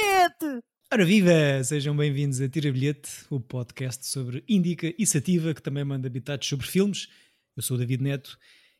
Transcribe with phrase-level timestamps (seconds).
[0.00, 0.64] bilhete!
[0.92, 1.62] Ora viva!
[1.62, 6.48] Sejam bem-vindos a Tira Bilhete, o podcast sobre Índica e Sativa, que também manda habitados
[6.48, 7.08] sobre filmes.
[7.56, 8.38] Eu sou o David Neto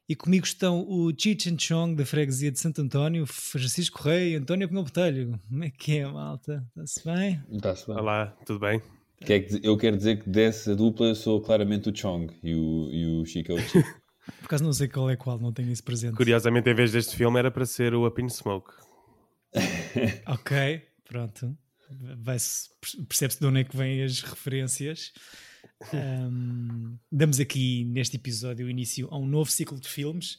[0.09, 4.37] e comigo estão o Cheech and Chong da freguesia de Santo António, Francisco Correia e
[4.37, 5.38] António Pinhão Botelho.
[5.48, 6.64] Como é que é, malta?
[6.77, 7.43] Está-se bem?
[7.52, 7.96] Está-se bem.
[7.96, 8.80] Olá, tudo bem?
[9.24, 12.88] Quer dizer- eu quero dizer que dessa dupla eu sou claramente o Chong e o,
[12.91, 13.88] e o Chico é o Chico.
[14.41, 16.15] Por acaso não sei qual é qual, não tenho isso presente.
[16.16, 18.71] Curiosamente, em vez deste filme, era para ser o Up in Smoke.
[20.29, 21.59] Ok, pronto.
[23.09, 25.12] Percebe-se de onde é que vêm as referências.
[25.92, 30.38] Ahm, damos aqui neste episódio o início a um novo ciclo de filmes.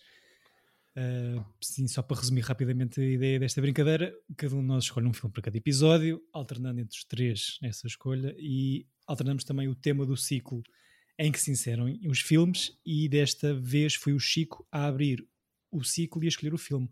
[0.95, 5.07] Ah, sim, só para resumir rapidamente a ideia desta brincadeira, cada um de nós escolhe
[5.07, 9.75] um filme para cada episódio, alternando entre os três essa escolha e alternamos também o
[9.75, 10.63] tema do ciclo
[11.19, 15.27] em que se inseram os filmes e desta vez foi o Chico a abrir
[15.69, 16.89] o ciclo e a escolher o filme.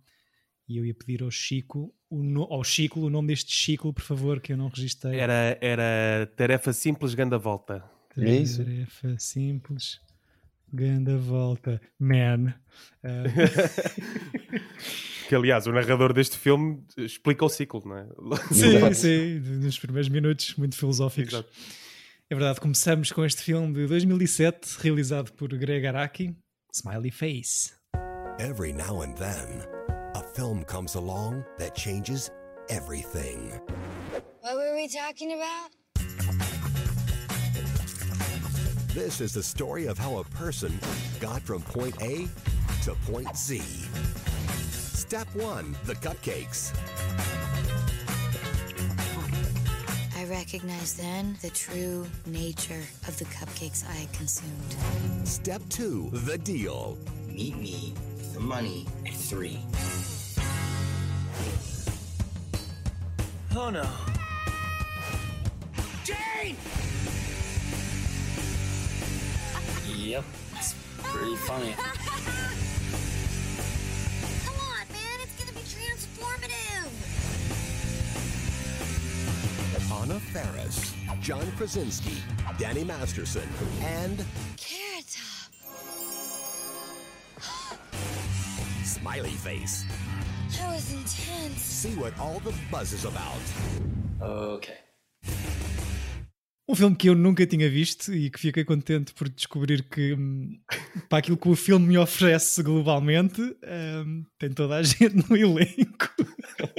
[0.70, 4.03] E eu ia pedir ao Chico, o no- ao Chico o nome deste ciclo, por
[4.03, 5.20] favor, que eu não registrei.
[5.20, 7.84] Era, era tarefa simples, ganda volta.
[8.16, 8.64] É isso?
[8.64, 10.00] Tarefa simples.
[10.72, 11.81] Ganda volta.
[12.00, 12.53] Man.
[13.03, 13.23] Ah,
[15.28, 18.08] Que, aliás, o narrador deste filme explica o ciclo, não é?
[18.52, 19.39] sim, sim.
[19.59, 21.33] Nos primeiros minutos, muito filosóficos.
[21.33, 21.50] Exato.
[22.31, 26.36] É verdade, começamos com este filme de 2007, realizado por Greg Araki,
[26.73, 27.73] Smiley Face.
[28.39, 29.67] Every now and then,
[30.40, 32.32] film comes along that changes
[32.70, 33.52] everything.
[34.40, 35.70] What were we talking about?
[38.94, 40.80] This is the story of how a person
[41.20, 42.30] got from point A
[42.84, 43.60] to point Z.
[44.70, 46.73] Step one the cupcakes.
[50.16, 55.28] I recognized then the true nature of the cupcakes I had consumed.
[55.28, 56.98] Step two the deal.
[57.28, 57.94] Meet me
[58.33, 59.60] the money at three.
[63.55, 63.83] Oh no.
[66.04, 66.55] Jane!
[69.87, 70.23] Yep,
[70.55, 71.73] it's pretty funny.
[74.45, 76.89] Come on, man, it's gonna be transformative.
[79.92, 82.21] Anna Faris, John Krasinski,
[82.59, 83.48] Danny Masterson,
[83.82, 84.23] and
[84.58, 85.52] Carrot Top.
[88.83, 89.86] Smiley Face.
[90.58, 91.60] That was intense.
[91.60, 93.42] See what all the buzz is about.
[94.21, 94.77] Okay.
[96.67, 100.59] Um filme que eu nunca tinha visto e que fiquei contente por descobrir que, hum,
[101.09, 106.09] para aquilo que o filme me oferece globalmente, hum, tem toda a gente no elenco.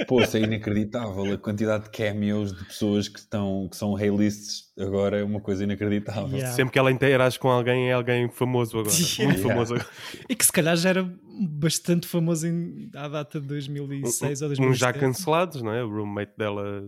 [0.07, 1.33] Pô, isso é inacreditável.
[1.33, 5.63] A quantidade de cameos de pessoas que, estão, que são A-lists agora é uma coisa
[5.63, 6.29] inacreditável.
[6.29, 6.55] Yeah.
[6.55, 8.95] Sempre que ela interage com alguém, é alguém famoso agora.
[8.95, 9.23] Yeah.
[9.25, 9.89] Muito famoso agora.
[10.29, 11.13] E que se calhar já era
[11.47, 14.79] bastante famoso em, à data de 2006 ou Um 2007.
[14.79, 15.83] já cancelados, não é?
[15.83, 16.87] O roommate dela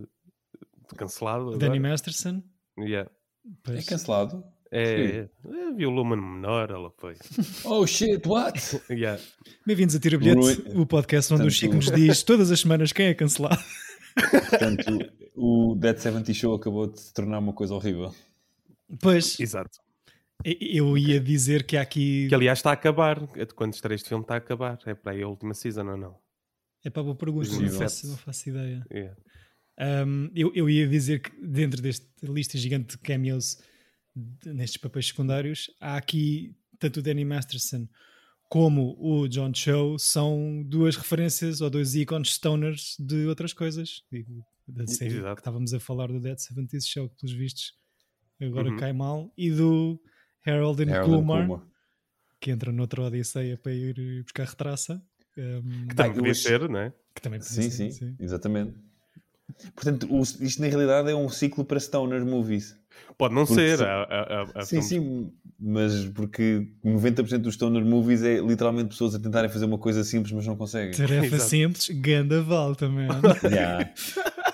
[0.96, 1.42] cancelado.
[1.42, 1.58] agora.
[1.58, 2.42] Danny Masterson.
[2.78, 3.10] Yeah.
[3.62, 3.80] Pois.
[3.86, 4.44] É cancelado?
[4.76, 7.14] É, é, violou uma menor, ela foi.
[7.64, 8.58] Oh shit, what?
[8.90, 9.22] Yeah.
[9.64, 12.58] Bem-vindos a Tira Bilhete, Rui- o podcast onde o Portanto- Chico nos diz todas as
[12.58, 13.62] semanas quem é cancelado.
[14.50, 14.84] Portanto,
[15.36, 18.12] o Dead 70 Show acabou de se tornar uma coisa horrível.
[19.00, 19.78] Pois, Exato.
[20.44, 22.26] eu ia dizer que há aqui.
[22.28, 23.22] Que aliás está a acabar.
[23.36, 24.76] É de Quando estreia este filme está a acabar.
[24.86, 26.16] É para aí a última season ou não?
[26.84, 28.84] É para boa pergunta, não faço, não faço ideia.
[28.92, 29.16] Yeah.
[30.06, 33.56] Um, eu, eu ia dizer que dentro desta lista gigante de cameos
[34.46, 37.88] nestes papéis secundários, há aqui tanto o Danny Masterson
[38.48, 44.02] como o John Cho são duas referências ou dois ícones stoners de outras coisas.
[44.12, 45.34] Digo, Da série Exato.
[45.36, 47.74] que estávamos a falar do Dead 70s Show, que pelos vistos
[48.40, 48.76] agora Uhum.
[48.76, 50.00] cai mal, e do
[50.46, 51.66] Harold and Harold Kumar, Kumar.
[52.40, 55.02] que entra noutra odisseia para ir buscar retraça.
[55.36, 56.92] um, Que também podia ser, não é?
[57.14, 58.74] que também podia Sim, ser, sim, exatamente.
[59.74, 62.74] Portanto, o- isto na realidade é um ciclo para stoner movies.
[63.18, 63.82] Pode não Porque ser.
[63.82, 68.88] Há, há- há- há Sim, filmes- sim, mas porque 90% dos stoner movies é literalmente
[68.90, 70.92] pessoas a tentarem fazer uma coisa simples, mas não conseguem.
[70.92, 71.42] Tarefa Exato.
[71.50, 73.08] simples, ganda volta, man.
[73.44, 73.92] Yeah.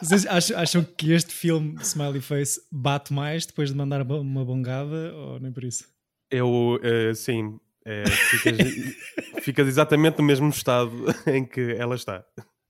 [0.02, 5.14] Vocês acham, acham que este filme, Smiley Face, bate mais depois de mandar uma- bongada
[5.14, 5.84] ou nem por isso?
[6.30, 8.56] Eu, eh, sim, eh, ficas,
[9.44, 10.90] ficas exatamente no mesmo estado
[11.26, 12.24] em que ela está.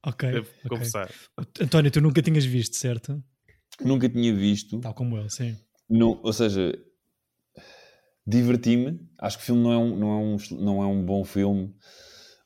[0.06, 0.30] Ok.
[0.30, 0.68] Devo ok.
[0.68, 1.10] confessar.
[1.60, 3.22] António, tu nunca tinhas visto, certo?
[3.80, 4.80] Nunca tinha visto.
[4.80, 5.56] Tal como eu, sim.
[5.88, 6.72] Não, ou seja,
[8.26, 9.00] diverti-me.
[9.18, 11.74] Acho que o filme não é, um, não, é um, não é um bom filme,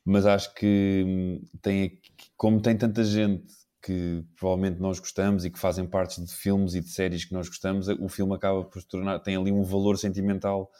[0.04, 2.00] mas acho que hum, tem,
[2.36, 3.52] como tem tanta gente
[3.84, 7.48] que provavelmente nós gostamos e que fazem parte de filmes e de séries que nós
[7.48, 10.70] gostamos, o filme acaba por se tornar, tem ali um valor sentimental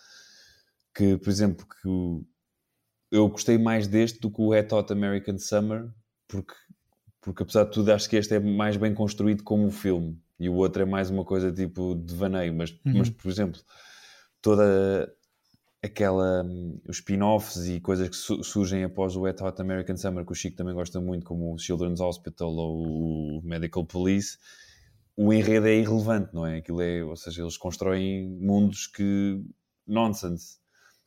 [0.94, 2.26] que, por exemplo, que
[3.10, 5.92] eu gostei mais deste do que o Hot American Summer,
[6.28, 6.54] porque
[7.20, 10.48] porque apesar de tudo acho que este é mais bem construído como um filme e
[10.48, 12.98] o outro é mais uma coisa tipo de vaneio, mas, Uhum.
[12.98, 13.60] mas por exemplo,
[14.42, 15.12] toda
[15.82, 20.24] aquela hum, os spin-offs e coisas que su- surgem após o Wet Hot American Summer
[20.24, 24.38] que o Chico também gosta muito, como o Children's Hospital ou o Medical Police,
[25.16, 26.58] o enredo é irrelevante, não é?
[26.58, 29.40] Aquilo é, ou seja, eles constroem mundos que
[29.86, 30.58] nonsense.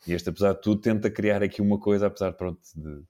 [0.06, 3.04] E este, apesar de tudo, tenta criar aqui uma coisa, apesar pronto, de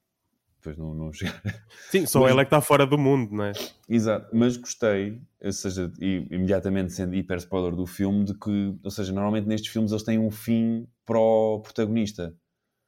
[0.67, 1.41] depois não, não chegar.
[1.89, 3.53] Sim, só Mas- ela é que está fora do mundo, não é?
[3.89, 8.91] Exato, mas gostei, ou seja, e, imediatamente sendo hiper spoiler do filme, de que, ou
[8.91, 12.33] seja, normalmente nestes filmes eles têm um fim para o protagonista.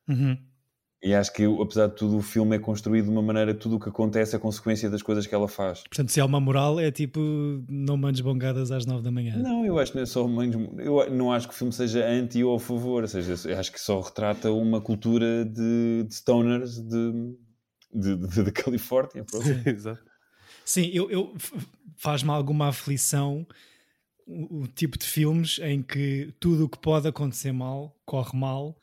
[0.08, 0.38] Uhum.
[1.02, 3.80] E acho que, apesar de tudo, o filme é construído de uma maneira, tudo o
[3.80, 5.82] que acontece é consequência das coisas que ela faz.
[5.84, 7.22] Portanto, se há uma moral, é tipo
[7.70, 9.38] não mandes bongadas às nove da manhã.
[9.38, 10.58] Não, eu acho que não é só menos.
[10.78, 13.80] Eu não acho que o filme seja anti ou a favor, ou seja, acho que
[13.80, 17.34] só retrata uma cultura de, de stoners de,
[17.94, 19.26] de, de, de Califórnia.
[19.66, 20.04] Exato.
[20.66, 21.36] Sim, eu, eu-
[21.98, 23.46] faz-me alguma aflição
[24.26, 28.80] o, o tipo de filmes em que tudo o que pode acontecer mal corre mal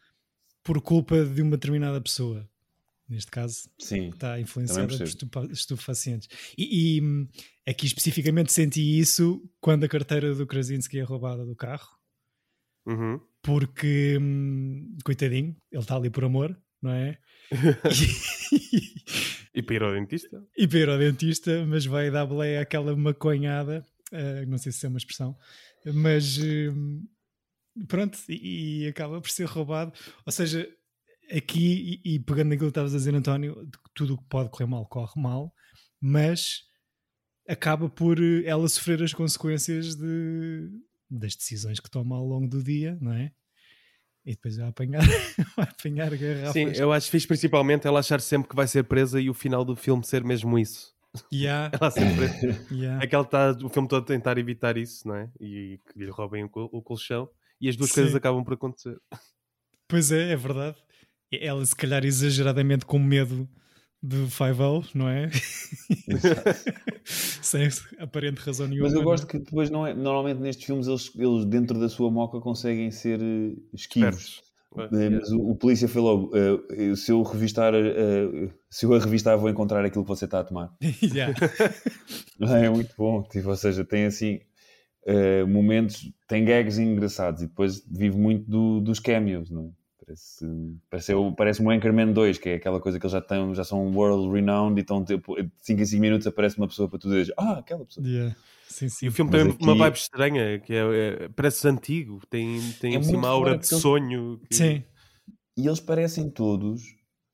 [0.62, 2.48] por culpa de uma determinada pessoa.
[3.08, 6.28] Neste caso, Sim, que está influenciada por estupa- estupefacientes.
[6.58, 7.28] E, e, hum,
[7.64, 11.88] aqui especificamente senti isso quando a carteira do Krasinski é roubada do carro,
[12.84, 13.20] Uhum.
[13.42, 17.18] porque, hum, coitadinho, ele está ali por amor, não é?
[19.54, 20.44] E- para ir ao dentista?
[20.56, 23.82] e para ir ao dentista, mas vai dar boleia àquela maconhada,
[24.12, 25.34] eh, não sei se é uma expressão,
[25.94, 27.06] mas hum,
[27.88, 29.92] pronto, e, e acaba por ser roubado.
[30.26, 30.68] Ou seja,
[31.34, 34.66] aqui, e, e pegando naquilo que estavas a dizer, António, tudo o que pode correr
[34.66, 35.54] mal, corre mal,
[36.00, 36.62] mas
[37.48, 40.68] acaba por eh, ela sofrer as consequências de,
[41.10, 43.32] das decisões que toma ao longo do dia, não é?
[44.26, 45.02] E depois vai apanhar,
[45.56, 46.52] vai apanhar garrafas.
[46.52, 49.64] Sim, eu acho fixe principalmente ela achar sempre que vai ser presa e o final
[49.64, 50.92] do filme ser mesmo isso.
[51.32, 52.66] Yeah, Ela sempre presa.
[52.72, 53.04] yeah.
[53.04, 55.30] É que ela está o filme todo a tentar evitar isso, não é?
[55.40, 57.28] E que lhe roubem o, o colchão
[57.60, 58.00] e as duas Sim.
[58.00, 58.98] coisas acabam por acontecer.
[59.88, 60.76] Pois é, é verdade.
[61.32, 63.48] Ela, se calhar, exageradamente com medo
[64.02, 65.30] de 5 não é?
[67.04, 68.88] Sem aparente razão nenhuma.
[68.88, 69.04] Mas eu é?
[69.04, 72.90] gosto que depois, não é, normalmente nestes filmes, eles, eles dentro da sua moca conseguem
[72.90, 74.42] ser eh, esquivos.
[74.76, 78.98] Eh, Mas o, o polícia foi logo: eh, se eu revistar, eh, se eu a
[78.98, 80.72] revistar, vou encontrar aquilo que você está a tomar.
[81.02, 81.34] Yeah.
[82.40, 84.40] É muito bom, tipo, ou seja, tem assim
[85.06, 89.85] eh, momentos, tem gags engraçados e depois vive muito do- dos cameos, não é?
[90.06, 90.46] Parece,
[90.88, 93.64] parece, o- parece um Anchorman 2, que é aquela coisa que eles já, estão, já
[93.64, 96.98] são world renowned e estão tipo, de 5 em 5 minutos aparece uma pessoa para
[97.00, 98.06] tu dizer ah, aquela pessoa.
[98.06, 98.36] Yeah.
[98.68, 99.06] Sim, sim.
[99.06, 102.60] E o filme Mas tem aqui- uma vibe estranha, que é, é- parece antigo, tem,
[102.80, 104.40] tem É assim, uma aura de sonho.
[104.48, 104.84] que- Sim.
[105.56, 106.82] E eles parecem todos.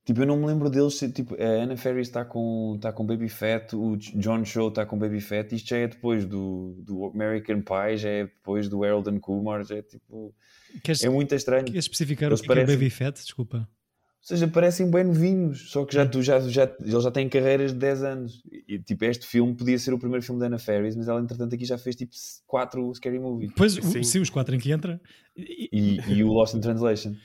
[0.05, 0.95] Tipo, eu não me lembro deles.
[0.97, 4.85] ser, Tipo, a Anna Ferris está com, está com Baby Fat, o John Cho está
[4.87, 5.53] com Baby Fat.
[5.53, 9.63] Isto já é depois do, do American Pie, já é depois do Harold and Kumar.
[9.65, 10.35] Já é tipo.
[10.83, 11.65] Queres, É muito estranho.
[11.65, 13.15] queres especificar Eles o que é, é parecem- Baby Fat?
[13.17, 13.59] Desculpa.
[13.59, 15.71] Ou seja, parecem bem novinhos.
[15.71, 18.43] Só que já, tu, já, já, eles já têm carreiras de 10 anos.
[18.69, 21.55] E, tipo, este filme podia ser o primeiro filme da Anna Ferris, mas ela, entretanto,
[21.55, 22.13] aqui já fez tipo
[22.47, 23.51] 4 Scary Movie.
[23.57, 24.03] Pois, Sim.
[24.05, 25.01] sim, os quatro em que entra.
[25.37, 27.17] E- E, e o Lost in Translation.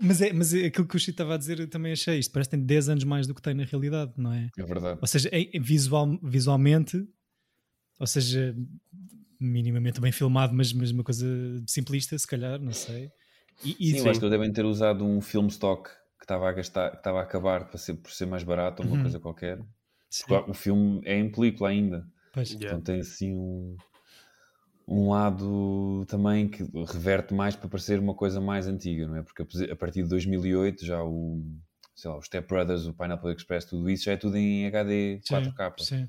[0.00, 2.30] mas, é, mas é aquilo que o Chico estava a dizer, eu também achei isto.
[2.32, 4.48] Parece que tem 10 anos mais do que tem na realidade, não é?
[4.56, 4.98] É verdade.
[5.02, 7.04] Ou seja, em visual, visualmente,
[7.98, 8.54] ou seja,
[9.42, 11.26] minimamente bem filmado, mas, mas uma coisa
[11.66, 13.10] simplista, se calhar, não sei.
[13.64, 16.48] E, e- Sim, eu acho que eles devem ter usado um film stock que estava
[16.48, 19.02] a gastar, que estava a acabar para ser, por ser mais barato ou uma Uhum.
[19.02, 19.58] coisa qualquer.
[20.48, 22.50] o filme é em película ainda, pois.
[22.50, 22.66] Yeah.
[22.66, 23.76] então tem assim um,
[24.86, 29.22] um lado também que reverte mais para parecer uma coisa mais antiga, não é?
[29.22, 31.42] Porque a partir de 2008 já o,
[31.94, 35.20] sei lá, os Step Brothers, o Pineapple Express, tudo isso já é tudo em HD
[35.22, 35.74] Sim, 4K.
[35.78, 36.08] Sim.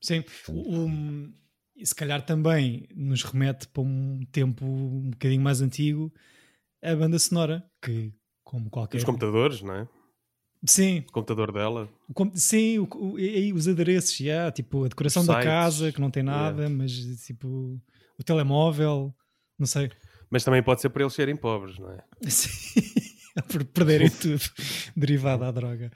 [0.00, 0.24] Sim.
[0.48, 1.32] O- o-
[1.76, 6.12] e se calhar também nos remete para um tempo um bocadinho mais antigo
[6.82, 8.12] a banda sonora, que
[8.42, 8.98] como qualquer.
[8.98, 9.88] Os computadores, não é?
[10.66, 11.88] Sim, O computador dela.
[12.08, 15.46] o com- sim, o, o- e- os adereços, já, tipo a decoração Os da sites,
[15.50, 16.92] casa que não tem nada, mas
[17.26, 17.78] tipo
[18.18, 19.14] o telemóvel,
[19.58, 19.90] não sei.
[20.30, 22.02] Mas também pode ser para eles serem pobres, não é?
[22.30, 22.82] Sim,
[23.48, 24.40] por perderem tudo
[24.96, 25.90] derivado à droga.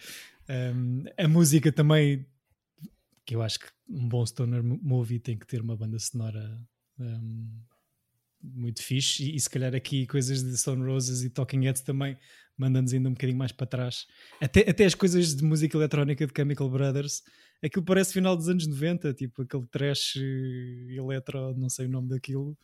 [0.48, 2.26] Um, a música também,
[3.28, 6.58] que eu acho que um bom stoner mo- movie tem que ter uma banda sonora
[6.98, 7.60] um,
[8.42, 12.16] muito fixe, e, e se calhar aqui coisas de Stone Roses e Talking Heads também
[12.56, 14.06] mandam-nos ainda um bocadinho mais para trás.
[14.40, 17.22] Até, até as coisas de música eletrónica de Chemical Brothers,
[17.62, 22.08] aquilo parece final dos anos 90, tipo aquele trash eh, eletro, não sei o nome
[22.08, 22.56] daquilo.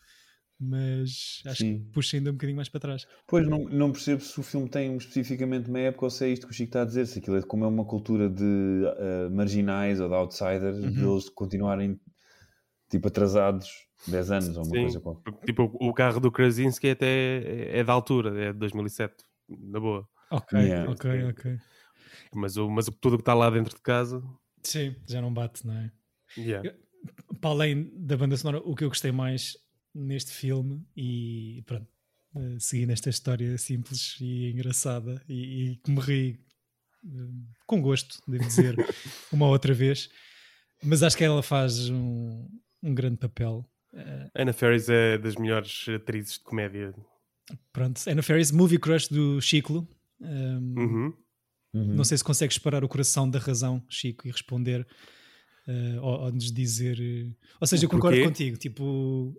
[0.58, 1.78] Mas acho Sim.
[1.78, 3.06] que puxa ainda um bocadinho mais para trás.
[3.26, 6.46] Pois não, não percebo se o filme tem especificamente uma época ou se é isto
[6.46, 8.44] que o Chico está a dizer, se aquilo é como é uma cultura de
[8.98, 10.92] ah, marginais ou de outsiders, Uhum.
[10.92, 11.98] de eles continuarem
[12.90, 13.68] tipo atrasados
[14.06, 15.32] 10 anos ou uma Sim, coisa qualquer.
[15.46, 19.16] tipo, o carro do Krasinski até é, da altura, é de 2007,
[19.48, 20.08] na boa.
[20.30, 20.92] Ok, Yeah.
[20.92, 21.44] ok, ok.
[22.34, 24.22] Mas, o, mas o- tudo o que está lá dentro de casa,
[24.62, 25.92] Sim, já não bate, não é?
[26.36, 26.64] yeah.
[27.40, 29.56] Para além da banda sonora, o que eu gostei mais
[29.94, 31.86] neste filme, e pronto,
[32.36, 36.40] eh, seguindo esta história simples e engraçada, e, e que me ri
[37.04, 37.08] eh,
[37.66, 38.74] com gosto, devo dizer,
[39.32, 40.08] uma outra vez,
[40.82, 42.48] mas acho que ela faz um,
[42.82, 43.64] um grande papel.
[43.92, 46.92] Eh, Anna Faris é das melhores atrizes de comédia.
[47.72, 49.86] pronto, Anna Faris, movie crush do Chico.
[50.20, 51.14] Um, Uhum.
[51.74, 51.94] Uhum.
[51.96, 54.86] Não sei se consegues parar o coração da razão, Chico, e responder
[55.66, 56.98] eh, ou, ou nos dizer.
[57.00, 58.56] eh, Ou seja, eu concordo contigo.
[58.56, 59.36] Tipo,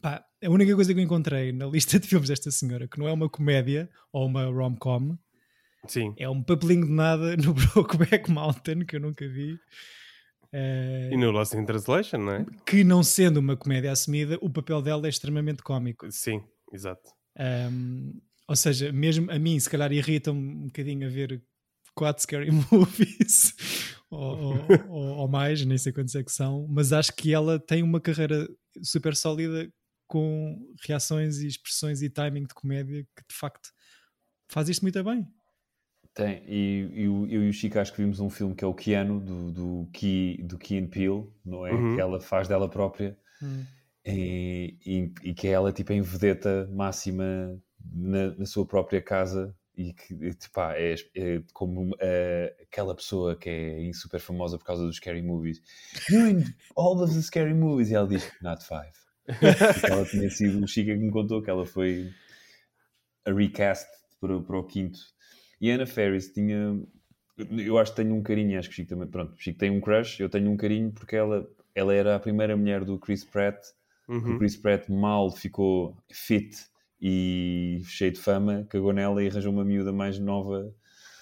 [0.00, 3.08] pá, a única coisa que eu encontrei na lista de filmes desta senhora que não
[3.08, 5.16] é uma comédia ou uma rom-com
[5.86, 6.14] Sim.
[6.18, 9.58] é um papelinho de nada no Brokeback Mountain que eu nunca vi.
[10.52, 12.46] Eh, E no Lost in Translation, não é?
[12.64, 16.10] que não sendo uma comédia assumida, o papel dela é extremamente cómico.
[16.10, 17.10] Sim, exato.
[17.38, 21.42] Um, ou seja, mesmo a mim, se calhar, irrita-me um bocadinho a ver
[21.94, 23.54] quatro scary movies
[24.10, 27.82] ou, ou- ou- mais, nem sei quantos é que são, mas acho que ela tem
[27.82, 28.48] uma carreira
[28.82, 29.70] super sólida
[30.06, 33.70] com reações e expressões e timing de comédia que de facto
[34.50, 35.26] faz isto muito bem.
[36.12, 38.66] Tem, e, e o- eu e o Chico acho que vimos um filme que é
[38.66, 41.72] o Keanu, do, do, Key, do Key and Peele, não é?
[41.72, 41.94] Uhum.
[41.96, 43.18] Que ela faz dela própria
[44.06, 47.24] e, e, e que é ela tipo em vedeta máxima
[47.92, 53.36] na, na sua própria casa e que tipo, pá, é, é como eh, aquela pessoa
[53.36, 55.60] que é super famosa por causa dos scary movies.
[56.08, 56.44] You're in
[56.76, 57.90] all of the scary movies.
[57.90, 58.92] E ela diz, not five.
[59.26, 62.12] Porque ela tinha sido, o Chica que me contou que ela foi
[63.24, 63.88] a recast
[64.20, 65.00] para, para o quinto.
[65.60, 66.80] E Anna Faris tinha.
[67.50, 69.08] Eu acho que tenho um carinho, acho que o Chico também.
[69.08, 72.20] Pronto, o Chico tem um crush, eu tenho um carinho porque ela, ela era a
[72.20, 73.58] primeira mulher do Chris Pratt.
[74.06, 74.34] Uhum.
[74.34, 76.54] O Chris Pratt mal ficou fit
[77.06, 80.74] e cheio de fama, cagou nela e arranjou uma miúda mais nova.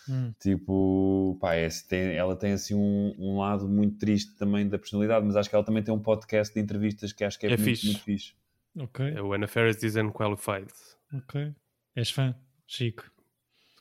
[0.09, 0.33] Hum.
[0.41, 5.27] Tipo, pá, é, tem- ela tem assim um, um lado muito triste também da personalidade,
[5.27, 7.57] mas acho que ela também tem um podcast de entrevistas que acho que é, É
[7.57, 7.87] muito, fixe.
[7.87, 8.33] muito fixe.
[8.79, 10.71] Ok, É o Anna Faris is unqualified.
[11.13, 11.53] ok.
[11.97, 12.35] És fã,
[12.67, 13.05] Chico.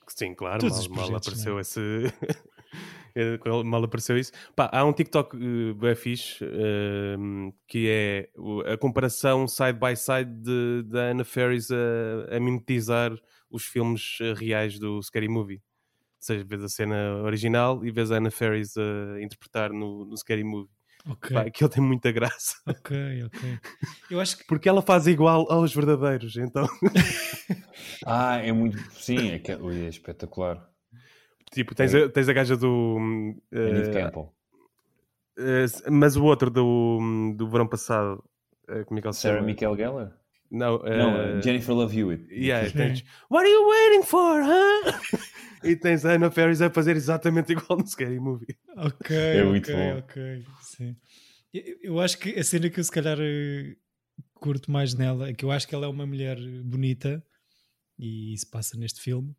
[0.08, 1.62] Sim, claro, Todos mal, os mal apareceu não é?
[1.62, 1.79] esse.
[3.39, 4.32] quando mal apareceu isso.
[4.56, 8.30] Pá, há um TikTok uh, bem fixe ehm, que é
[8.72, 13.12] a comparação side by side de- da Anna Faris a, a mimetizar
[13.50, 15.56] os filmes eh, reais do Scary Movie.
[15.58, 15.62] Ou
[16.25, 20.44] seja, vês a cena original e vês a Anna Faris a interpretar no, no Scary
[20.44, 20.70] Movie.
[21.06, 22.56] Ok, Pá, aquilo tem muita graça.
[22.68, 23.60] ok, ok.
[24.10, 26.68] Eu acho que Porque ela faz igual aos verdadeiros, então.
[28.06, 28.77] Ah, é muito.
[28.94, 30.71] Sim, é, que, ui, é espetacular.
[31.51, 32.98] Tipo, tens, a, tens a gaja do.
[33.00, 34.34] hum, eh, Campbell.
[35.38, 37.00] eh, mas o outro do,
[37.36, 38.24] do verão passado,
[38.70, 39.41] eh, como é que ele se Sarah?
[39.41, 40.17] Michael Gellar?
[40.50, 42.34] Não, Não, eh, Jennifer Love Hewitt.
[42.34, 45.20] yeah, tens, What are you waiting for, huh?
[45.63, 48.58] e tens a Anna Faris a fazer exatamente igual no Scary Movie.
[48.77, 49.98] Ok, É muito bom.
[50.00, 50.46] ok.
[50.62, 50.96] Sim.
[51.53, 53.17] Eu, acho que a cena que eu se calhar
[54.36, 57.24] curto mais nela é que eu acho que ela é uma mulher bonita
[58.00, 59.36] e isso passa neste filme,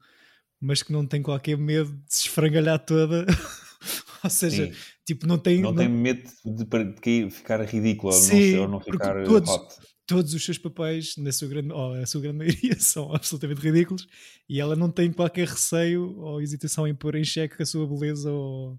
[0.63, 3.27] mas que não tem qualquer medo de se esfrangalhar toda.
[4.23, 4.73] ou seja, Sim.
[5.05, 8.21] tipo, não tem, Não não- tem medo de, de cair- ficar ridículo ou
[8.69, 9.75] não, ou ficar todos- hot.
[10.07, 12.39] todos os seus papéis, na sua grande, ou a sua grande
[12.71, 14.07] maioria, são absolutamente ridículos
[14.49, 18.31] e ela não tem qualquer receio ou hesitação em pôr em xeque a sua beleza
[18.31, 18.79] ou.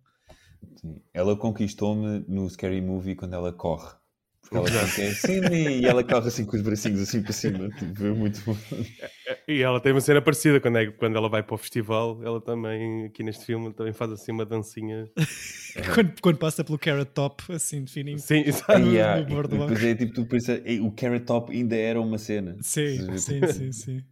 [0.79, 1.01] Sim.
[1.13, 3.91] Ela conquistou-me no Scary Movie quando ela corre.
[4.53, 7.69] Ela é Cindy e ela corre assim com os bracinhos assim para cima.
[7.69, 8.57] Tipo, é muito bom.
[9.47, 12.21] E ela tem uma cena parecida quando, é, quando ela vai para o festival.
[12.23, 15.09] Ela também, aqui neste filme, também faz assim uma dancinha.
[15.95, 18.19] Quando, quando passa pelo Carrot Top, assim, definindo.
[18.19, 18.77] Sim, exato.
[18.77, 22.19] no- no e depois é tipo, tu pensas, "Ei, o Carrot Top ainda era uma
[22.19, 22.55] cena.
[22.61, 24.03] Sim, sim, sim, sim.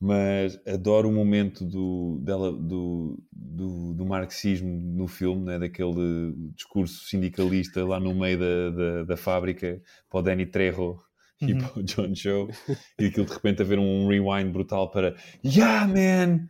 [0.00, 5.58] Mas adoro o momento do, dela, do, do, do marxismo no filme, né?
[5.58, 10.98] daquele discurso sindicalista lá no meio da, da, da fábrica para o Danny Trejo
[11.46, 11.58] e Uhum.
[11.58, 12.50] para o John Show,
[12.98, 16.48] e aquilo de repente haver um rewind brutal para Yeah, man!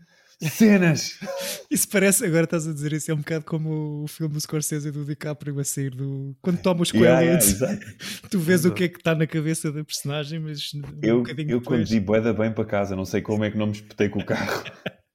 [0.48, 1.18] Cenas!
[1.70, 4.88] Isso parece, agora estás a dizer isso, é um bocado como o filme do Scorsese
[4.88, 6.34] e do DiCaprio a sair do.
[6.40, 7.86] Quando toma os Yeah, yeah, coelhos, exato.
[8.30, 11.50] tu vês o que é que está na cabeça da personagem, mas um Eu, bocadinho
[11.50, 11.80] eu depois.
[11.80, 14.24] conduzi boeda bem para casa, não sei como é que não me espetei com o
[14.24, 14.64] carro.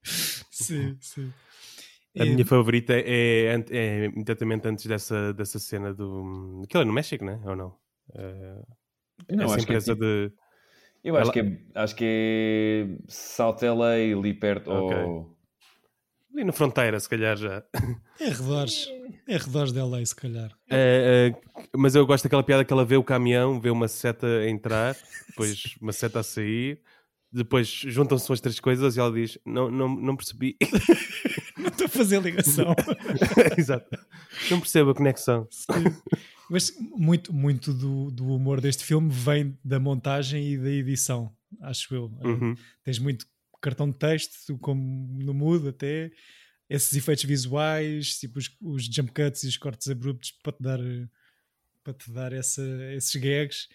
[0.50, 1.32] Sim, sim.
[2.18, 6.62] A minha favorita é, ant- é imediatamente antes dessa, dessa cena do.
[6.64, 7.38] Aquilo é no México, né?
[7.44, 7.74] Ou não?
[8.14, 8.62] Eh,
[9.32, 10.32] Não, essa acho que é empresa tipo- de.
[11.06, 14.70] Eu acho Ela- que, é, acho que é South LA, ali perto.
[14.70, 14.96] Ok.
[14.98, 15.36] ou-
[16.34, 17.62] Ali na fronteira, se calhar já.
[18.20, 18.88] É arredores.
[19.26, 20.50] É arredores de LA, se calhar.
[20.68, 24.26] É, é, mas eu gosto daquela piada que ela vê o caminhão, vê uma seta
[24.26, 24.94] a entrar,
[25.28, 26.80] depois uma seta a sair,
[27.32, 30.56] depois juntam-se as três coisas e ela diz: Não, não, não percebi.
[31.56, 32.74] Não estou a fazer ligação.
[33.56, 33.88] Exato.
[34.50, 35.48] Não percebo a conexão.
[36.50, 41.94] Mas muito, muito do, do humor deste filme vem da montagem e da edição, acho
[41.94, 42.04] eu.
[42.22, 42.54] Uhum.
[42.84, 43.26] Tens muito
[43.60, 46.12] cartão de texto, como no Mood até,
[46.68, 50.78] esses efeitos visuais, tipo os, os jump cuts e os cortes abruptos para te dar,
[51.82, 52.62] para te dar essa,
[52.94, 53.68] esses gags.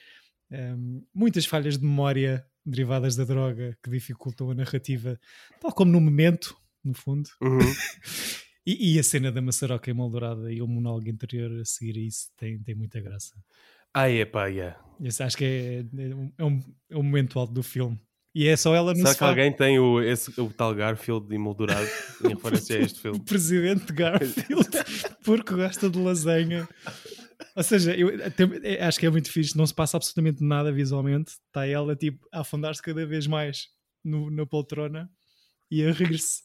[0.49, 5.19] Um, muitas falhas de memória derivadas da droga que dificultam a narrativa,
[5.59, 7.29] tal como no momento, no fundo.
[7.41, 7.59] Uhum.
[8.65, 12.29] E, e a cena da maçaroca emoldurada e o monólogo interior a seguir a isso
[12.37, 13.33] tem, tem muita graça.
[13.93, 14.79] Ah, é pá, yeah.
[15.01, 16.59] Esse acho que é, é, um, é, um,
[16.91, 17.99] é um momento alto do filme.
[18.33, 21.85] E é só ela no Será que alguém tem o, esse, o tal Garfield emoldurado
[22.23, 23.19] em referência a este O filme?
[23.25, 24.69] presidente Garfield,
[25.25, 26.69] porque gosta de lasanha.
[27.55, 30.71] Ou seja, eu até- é- acho que é muito fixe, não se passa absolutamente nada
[30.71, 31.31] visualmente.
[31.47, 33.67] Está ela tipo a afundar-se cada vez mais
[34.01, 35.09] no, na poltrona
[35.69, 36.43] e a rir-se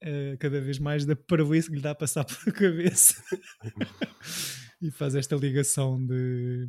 [0.00, 3.14] eh, cada vez mais da parvoíce que lhe dá a passar pela cabeça.
[4.80, 6.68] e faz esta ligação de,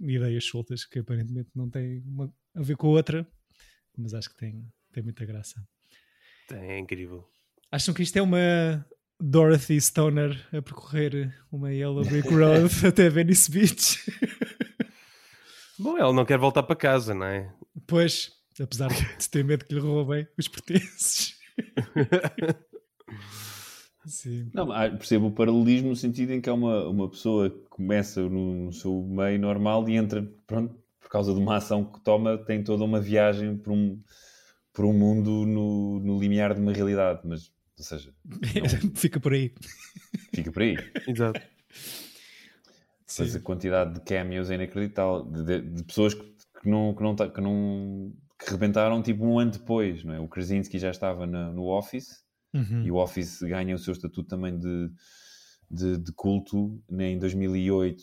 [0.00, 3.26] de ideias soltas que aparentemente não têm uma- a ver com a outra,
[3.96, 5.62] mas acho que tem, tem muita graça.
[6.52, 7.24] É incrível.
[7.70, 8.84] Acham que isto é uma
[9.20, 13.98] Dorothy Stoner a percorrer uma Yellow Brick Road até Venice Beach?
[15.78, 17.54] Bom, ela não quer voltar para casa, não é?
[17.86, 21.34] Pois, apesar de ter medo que lhe roubem os pertences.
[24.06, 24.50] Sim.
[24.54, 28.22] Não, ah, percebo o paralelismo no sentido em que é uma, uma pessoa que começa
[28.22, 32.38] no, no seu meio normal e entra, pronto, por causa de uma ação que toma,
[32.38, 34.00] tem toda uma viagem por um,
[34.72, 37.20] por um mundo no, no limiar de uma realidade.
[37.24, 38.12] Mas, ou seja,
[38.94, 39.52] Fica por aí.
[40.34, 40.76] fica por aí.
[41.06, 41.40] Exato.
[43.18, 45.24] Mas a quantidade de cameos é inacreditável.
[45.24, 46.22] De, de- de pessoas que,
[46.62, 50.20] que não, que, não, que não que rebentaram tipo um ano depois, não é?
[50.20, 52.24] O Krasinski já estava na- no Office
[52.54, 52.82] Uhum.
[52.84, 54.90] e o Office ganha o seu estatuto também de,
[55.70, 58.02] de, de culto né, em 2008.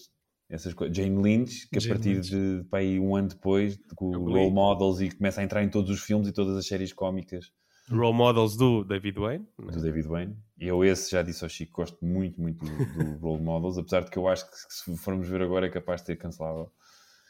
[0.49, 0.95] Essas coisas.
[0.95, 2.29] Jane Lynch, que a partir Lynch.
[2.29, 4.33] de para aí um ano depois, com li.
[4.33, 7.51] Role Models e começa a entrar em todos os filmes e todas as séries cómicas
[7.89, 9.45] Role models do David Wayne.
[9.59, 9.71] é?
[9.71, 10.37] do David Wayne.
[10.57, 14.03] E eu esse já disse ao Chico, gosto muito, muito do, do Role Models, apesar
[14.05, 16.71] de que eu acho que se formos ver agora é capaz de ter cancelável.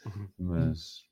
[0.06, 0.28] Uhum.
[0.38, 1.07] Mas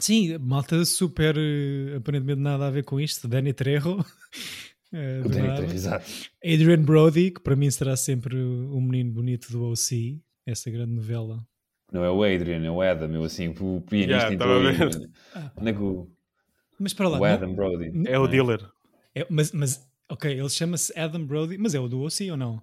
[0.00, 3.28] Sim, malta super, eh, aparentemente nada a ver com isto.
[3.28, 4.04] Danny Trejo.
[4.90, 6.04] Trejo, exato.
[6.44, 11.44] Adrian Brody, que para mim será sempre o menino bonito do OC, essa grande novela.
[11.92, 14.86] Não é o Adrian, é o Adam, eu assim, o pianista Yeah, entrou estava a
[14.86, 14.90] aí.
[14.90, 15.10] ver.
[15.56, 16.10] Onde é que o,
[16.78, 17.92] Mas para lá, o não- Adam Brody?
[18.06, 18.68] É o dealer.
[19.14, 22.62] é- mas, mas, ok, ele chama-se Adam Brody, mas é o do OC ou não?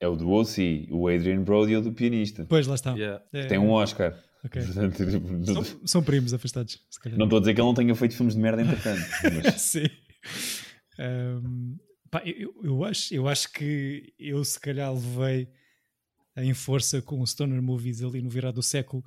[0.00, 2.46] É o do OC, o Adrian Brody é o do pianista.
[2.48, 2.92] Pois, lá está.
[2.94, 3.22] Yeah.
[3.34, 4.16] É, Tem um Oscar.
[4.44, 4.64] Ok.
[4.64, 7.18] Portanto, tipo, São, são primos afastados, se calhar.
[7.18, 9.02] Não estou a dizer que ele não tenha feito filmes de merda entretanto,
[9.44, 9.86] mas Sim.
[10.98, 11.76] Ahm,
[12.10, 15.48] pá, eu, eu acho, eu acho que eu se calhar levei
[16.36, 19.04] em força com o Stoner Movies ali no virar do século,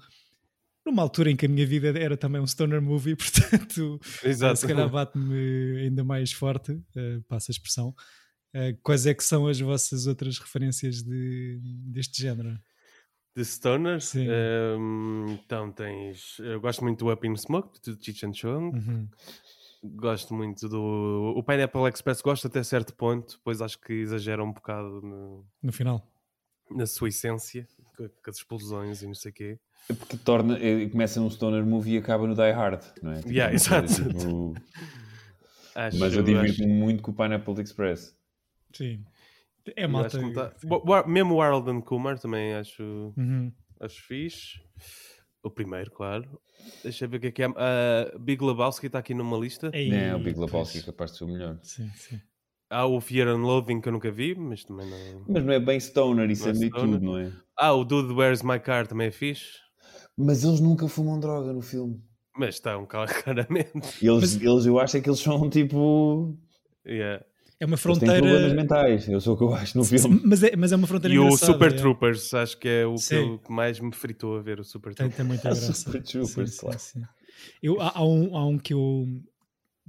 [0.86, 4.60] numa altura em que a minha vida era também um Stoner Movie, portanto, Exato.
[4.60, 7.96] se calhar bate-me ainda mais forte, uh, passa a expressão.
[8.54, 12.60] Uh, quais é que são as vossas outras referências de, deste género?
[13.36, 14.00] De Stoner.
[14.02, 14.28] Sim.
[14.30, 16.38] ehm, então tens.
[16.40, 18.76] Eu gosto muito do Up in Smoke, de Cheech and Chong.
[18.78, 19.08] Uhum.
[19.96, 21.34] Gosto muito do.
[21.36, 25.72] O Pineapple Express gosto até certo ponto, depois acho que exagera um bocado no- No
[25.74, 26.08] final.
[26.72, 27.68] na sua essência,
[27.98, 29.60] com, com as explosões e não sei o quê.
[29.90, 33.18] é porque torna, é, começa num stoner movie e acaba no Die Hard, não é?
[33.18, 33.88] Tipo, Yeah, exato.
[33.94, 34.54] tipo,
[35.76, 38.16] Acho, mas eu acho- divirto-me muito com o Pineapple Express.
[38.72, 39.04] Sim.
[39.76, 40.18] É malta.
[40.18, 40.54] acho que tá-
[41.08, 43.52] Mesmo o Harold and Kumar também acho, Uhum.
[43.80, 44.60] acho fixe.
[45.44, 46.40] O primeiro, claro.
[46.84, 47.48] Deixa eu ver o que é que é.
[47.58, 49.70] Ah, Big Lebowski está aqui numa lista.
[49.74, 50.86] Ei, Não, o Big Lebowski é pois.
[50.86, 51.60] capaz de ser o melhor.
[51.62, 52.20] Sim, sim.
[52.70, 55.26] Há o Fear and Loathing que eu nunca vi, mas também não.
[55.28, 57.32] Mas não é bem stoner, isso Não é é tudo, não é?
[57.58, 59.60] Ah, o Dude Where's My Car também é fixe.
[60.18, 62.02] Mas eles nunca fumam droga no filme.
[62.38, 63.72] Mas está um cara- claramente.
[64.02, 66.36] Eles, eles eu acho é que eles são tipo.
[66.86, 67.24] Yeah.
[67.60, 68.20] É uma Eles fronteira.
[68.20, 69.08] problemas mentais.
[69.08, 70.22] Eu sou o que eu acho no filme.
[70.26, 71.76] Mas é, mas é uma fronteira E o Super é.
[71.76, 74.94] Troopers, acho que é o que, eu- que mais me fritou a ver o Super
[74.94, 75.16] Tem, Troopers.
[75.18, 75.74] tem muita Ah, graça.
[75.74, 76.80] Super Troopers, Sim, claro.
[76.80, 77.06] sim, sim.
[77.62, 79.06] Eu, há, há um, há um que eu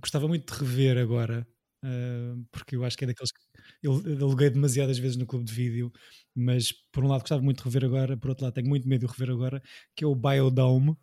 [0.01, 1.47] gostava muito de rever agora,
[1.83, 3.41] ah, porque eu acho que é daqueles que
[3.83, 5.93] eu aluguei demasiadas vezes no clube de vídeo,
[6.35, 9.07] mas por um lado gostava muito de rever agora, por outro lado tenho muito medo
[9.07, 9.63] de rever agora,
[9.97, 10.97] que é o Biodome,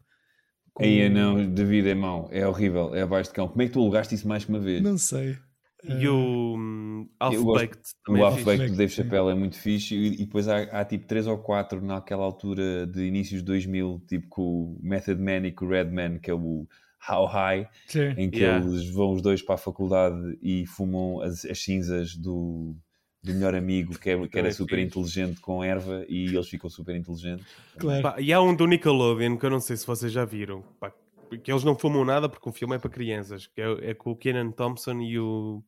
[0.74, 3.48] com- Aí não, David é mau, é horrível, é abaixo de cão.
[3.48, 4.82] Como é que tu alugaste isso mais que uma vez?
[4.82, 5.38] Não sei.
[5.84, 8.46] E o um, Eu gosto- Half-Baked também O é Half fixe.
[8.46, 8.92] Baked do Dave.
[8.94, 12.86] Chappelle é muito fixe e, e depois há, há tipo 3 ou 4 naquela altura
[12.88, 16.34] de inícios de 2000, tipo com o Method Man e com o Redman, que é
[16.34, 16.68] o
[17.10, 18.14] How High, Sim.
[18.18, 18.64] em que Yeah.
[18.64, 22.76] eles vão os dois para a faculdade e fumam as, as cinzas do,
[23.24, 26.96] do melhor amigo que, é- que era super inteligente com erva e eles ficam super
[26.96, 27.44] inteligentes.
[27.80, 28.04] Claro.
[28.04, 30.64] Pá, e há um do Nickelodeon que eu não sei se vocês já viram.
[30.80, 30.94] pá,
[31.40, 33.48] que eles não fumam nada porque o filme é para crianças.
[33.48, 35.64] Que é, é com o Kenan Thompson e o.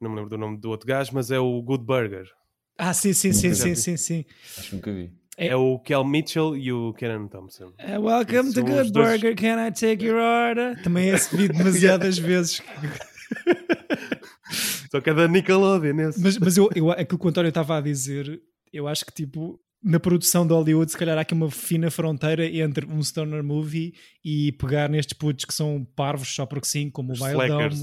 [0.00, 2.26] Não me lembro do nome do outro gajo, mas é o Good Burger.
[2.76, 4.24] Ah, sim, sim, sim, sim, sim, sim.
[4.58, 5.12] Acho que nunca vi.
[5.36, 7.72] É- É, o Kel Mitchell e o Kenan Thompson.
[7.80, 10.80] Uh, welcome to Good dois- Burger, can I take your order?
[10.82, 12.62] Também é esse vídeo demasiadas vezes.
[14.90, 16.20] Só que é da Nickelodeon esse.
[16.22, 18.40] Mas, mas eu, eu, aquilo que o António estava a dizer,
[18.72, 22.46] eu acho que tipo, na produção de Hollywood, se calhar há aqui uma fina fronteira
[22.46, 23.92] entre um stoner movie
[24.24, 27.26] e pegar nestes putos que são parvos só porque sim, como Os o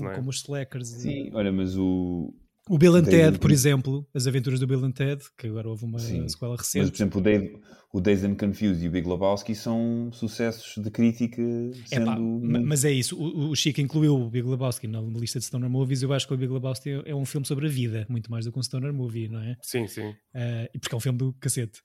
[0.02, 0.16] não é?
[0.16, 0.88] como os Slackers.
[0.88, 2.34] Sim, olha, mas o.
[2.70, 5.84] O Bill and Ted, por exemplo, as aventuras do Bill and Ted, que agora houve
[5.84, 6.28] uma Sim.
[6.28, 6.96] sequela Mas, por recente.
[6.96, 7.60] exemplo, o, Dave,
[7.92, 11.42] o Dazed and Confused e o Big Lebowski são sucessos de crítica,
[11.88, 12.12] sendo.
[12.12, 15.70] Epá, mas é isso, o, o Chico incluiu o Big Lebowski na lista de Stoner
[15.70, 16.04] Movies.
[16.04, 18.52] Eu acho que o Big Lebowski é um filme sobre a vida, muito mais do
[18.52, 19.58] que um Stoner Movie, não é?
[19.62, 20.10] Sim, sim.
[20.10, 21.82] Uh, e porque é um filme do cacete.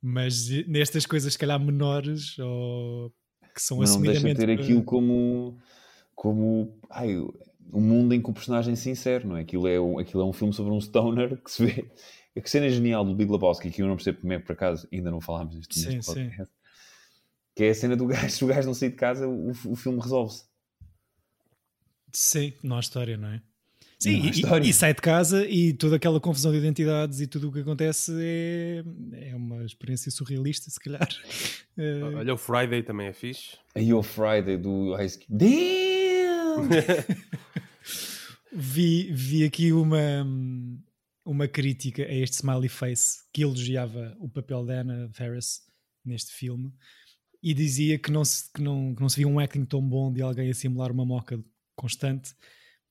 [0.00, 3.10] Mas nestas coisas, se calhar, menores ou
[3.54, 4.56] que são mas não deixa de assumidamente.
[4.56, 5.58] ter aquilo como,
[6.14, 7.16] como ai,
[7.72, 9.42] um mundo em que o personagem é sincero, não é?
[9.42, 11.90] Aquilo é, um, aquilo é um filme sobre um stoner que se vê.
[12.36, 14.86] A cena genial do Big Lebowski, que eu não percebo como é que por acaso
[14.92, 16.24] ainda não falámos disto Sim, neste sim.
[16.26, 16.54] podcast,
[17.56, 19.74] que é a cena do gajo, se o gajo não sair de casa, o, o
[19.74, 20.44] filme resolve-se.
[22.12, 23.32] Sim, não há história, não é?
[23.32, 23.42] Não
[23.98, 27.48] Sim, há e- e, sai de casa e toda aquela confusão de identidades e tudo
[27.48, 28.84] o que acontece é,
[29.30, 31.08] é uma experiência surrealista, se calhar.
[31.80, 33.56] Eh, Olha, o Friday também é fixe.
[33.72, 35.38] Aí o Friday do Ice Cube.
[38.50, 40.26] Vi, vi aqui uma,
[41.24, 45.60] uma crítica a este Smiley Face que elogiava o papel da Anna Faris
[46.04, 46.72] neste filme
[47.42, 50.12] e dizia que não, se, que, não, que não se via um acting tão bom
[50.12, 51.38] de alguém a simular uma moca
[51.76, 52.34] constante,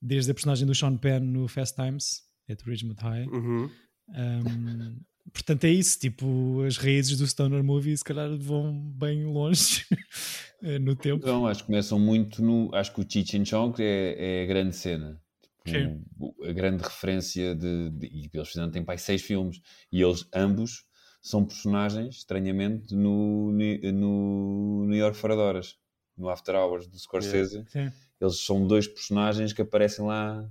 [0.01, 3.27] desde a personagem do Sean Penn no Fast Times, at Ridgemont High.
[3.27, 3.69] Uhum.
[4.10, 4.99] Um,
[5.33, 5.99] portanto, é isso.
[5.99, 9.85] Tipo, as raízes do Stoner Movie se calhar vão bem longe
[10.63, 11.17] eh, no tempo.
[11.23, 12.73] Então, acho que começam muito no.
[12.73, 15.21] Acho que o Cheech and Chong é, é a grande cena.
[15.65, 16.01] Tipo, Sim.
[16.19, 19.59] o- a grande referência de, de- E eles fizeram, tem pai seis filmes.
[19.91, 20.85] E eles, ambos,
[21.21, 25.75] são personagens, estranhamente, no, no New York Fora de Horas.
[26.17, 27.63] No After Hours do Scorsese.
[27.67, 27.91] Sim.
[28.19, 30.49] Eles são dois personagens que aparecem lá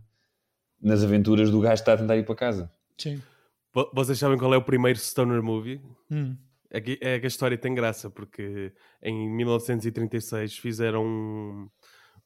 [0.81, 2.71] nas aventuras do gajo que está a tentar ir para casa.
[2.97, 3.21] Sim.
[3.77, 5.83] Vo- Vocês sabem qual é o primeiro Stoner movie?
[6.11, 6.35] Hum.
[6.71, 11.69] É que, é que a história tem graça, porque em 1936 fizeram um-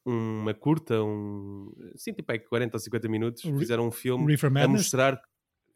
[0.06, 4.50] uma curta, um, sim, tipo aí 40 ou 50 minutos, fizeram um filme Reefer a
[4.52, 4.82] Madness?
[4.82, 5.20] mostrar Os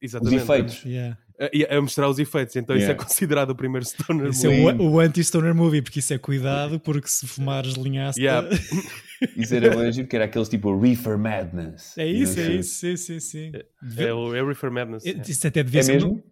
[0.01, 0.85] exatamente, efeitos.
[0.85, 1.19] Yeah.
[1.39, 2.55] A, a mostrar os efeitos.
[2.55, 3.05] Então isso é Yeah.
[3.05, 4.81] considerado o primeiro Stoner Isso é movie.
[4.83, 8.21] o, o anti-stoner movie, porque isso é cuidado, porque se fumares linhaça.
[8.21, 8.49] Yeah.
[9.37, 11.97] Isso era bem que era aqueles tipo Reefer Madness.
[11.97, 13.53] É isso, é isso, sim, sim, sim.
[13.97, 15.07] É o é Reefer Madness.
[15.07, 15.23] É, é.
[15.27, 15.93] Isso até devia É ser.
[15.95, 16.13] mesmo?
[16.13, 16.23] uma-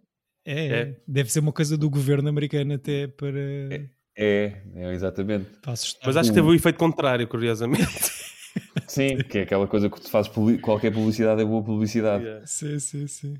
[0.45, 0.95] É, É.
[1.07, 3.39] deve ser uma coisa do governo americano até para,
[4.15, 5.47] É, é exatamente.
[5.65, 7.87] Mas acho que teve o efeito contrário, curiosamente.
[8.87, 12.23] Sim, que é aquela coisa que tu fazes qualquer publicidade é boa publicidade.
[12.23, 12.45] Yeah.
[12.45, 13.33] Sim, sim, sim.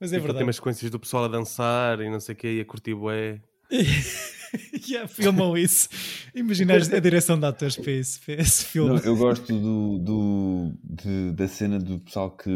[0.00, 0.44] Mas é tem verdade.
[0.44, 3.40] umas sequências do pessoal a dançar e não sei o que, e a curtir bué.
[4.88, 5.88] yeah, filmam isso.
[6.34, 8.90] Imagina a direção de atores para esse, para esse filme.
[8.90, 12.50] Não, eu gosto do, do- de- da cena do pessoal que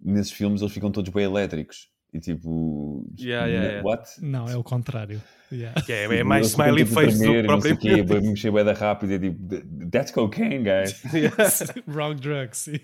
[0.00, 1.88] nesses filmes eles ficam todos bem elétricos.
[2.14, 3.88] E tipo, Yeah, yeah, yeah.
[3.88, 4.08] what?
[4.22, 5.20] Não, é o contrário.
[5.52, 5.82] Yeah.
[5.88, 7.76] É, é mais Eles ficam, smiley tipo, face do tremer que e não sei o
[7.76, 8.20] quê, próprio.
[8.20, 11.02] bem- mexer bem da rápido e é tipo, that's cocaine, guys.
[11.88, 12.78] Wrong drug, sim.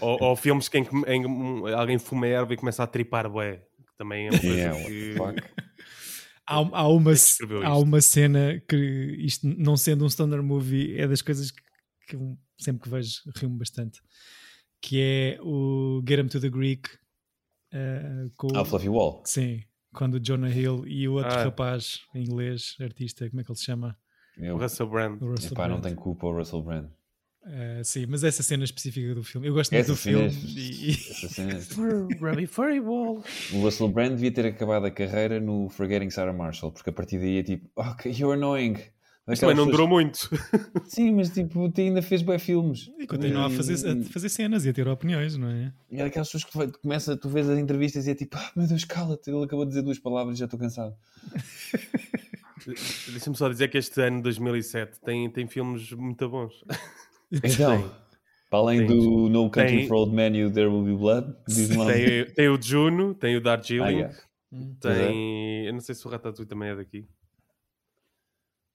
[0.00, 3.56] ou, ou filmes que em, que- em alguém fuma erva e começa a tripar bué.
[3.86, 5.10] Que também é uma coisa Yeah, what que...
[5.10, 5.42] the fuck?
[6.46, 8.76] Há, há uma, escreveu há uma cena que,
[9.20, 11.62] isto não sendo um stoner movie, é das coisas que,
[12.08, 12.18] que
[12.58, 14.00] sempre que vejo rio-me bastante.
[14.82, 16.90] Que é o Get 'em to the Greek.
[17.74, 19.22] Eh, com, Ah, o Fluffy Wall.
[19.26, 19.60] Sim,
[19.92, 21.44] quando o Jonah Hill e o outro Ah.
[21.44, 23.96] rapaz em inglês, artista, como é que ele se chama?
[24.38, 25.20] Eu, O Russell Brand.
[25.20, 25.84] O Russell epá, não Brand.
[25.84, 26.86] tem culpa o Russell Brand.
[27.46, 29.46] Eh, sim, mas essa cena específica do filme.
[29.46, 30.54] Eu gosto muito Essa do cena, filme.
[30.58, 31.58] e- essa cena-
[32.18, 33.22] Ruby Furry Wall.
[33.52, 37.18] O Russell Brand devia ter acabado a carreira no Forgetting Sarah Marshall, porque a partir
[37.18, 38.78] daí é tipo, ok, you're annoying.
[39.26, 40.28] Mas também não durou muito.
[40.84, 42.90] Sim, mas tipo, tu ainda fez bem filmes.
[42.98, 45.72] E continua a fazer, a fazer cenas e a ter opiniões, não é?
[45.90, 48.66] E é aquelas pessoas que começa, tu vês as entrevistas e é tipo, ah, meu
[48.66, 50.94] Deus, cala-te, ele acabou de dizer duas palavras e já estou cansado.
[53.10, 56.52] Deixa-me só dizer que este ano, 2007, tem, tem filmes muito bons.
[57.42, 57.90] Então,
[58.48, 60.94] para além Tem- do No Country tem- for Old Men e o There Will Be
[60.96, 61.34] Blood.
[61.48, 64.14] Tem, tem o Juno, tem o Darjeeling, Ah, yeah.
[64.80, 65.66] tem.
[65.66, 67.08] Eu não sei se o Ratatouille também é daqui.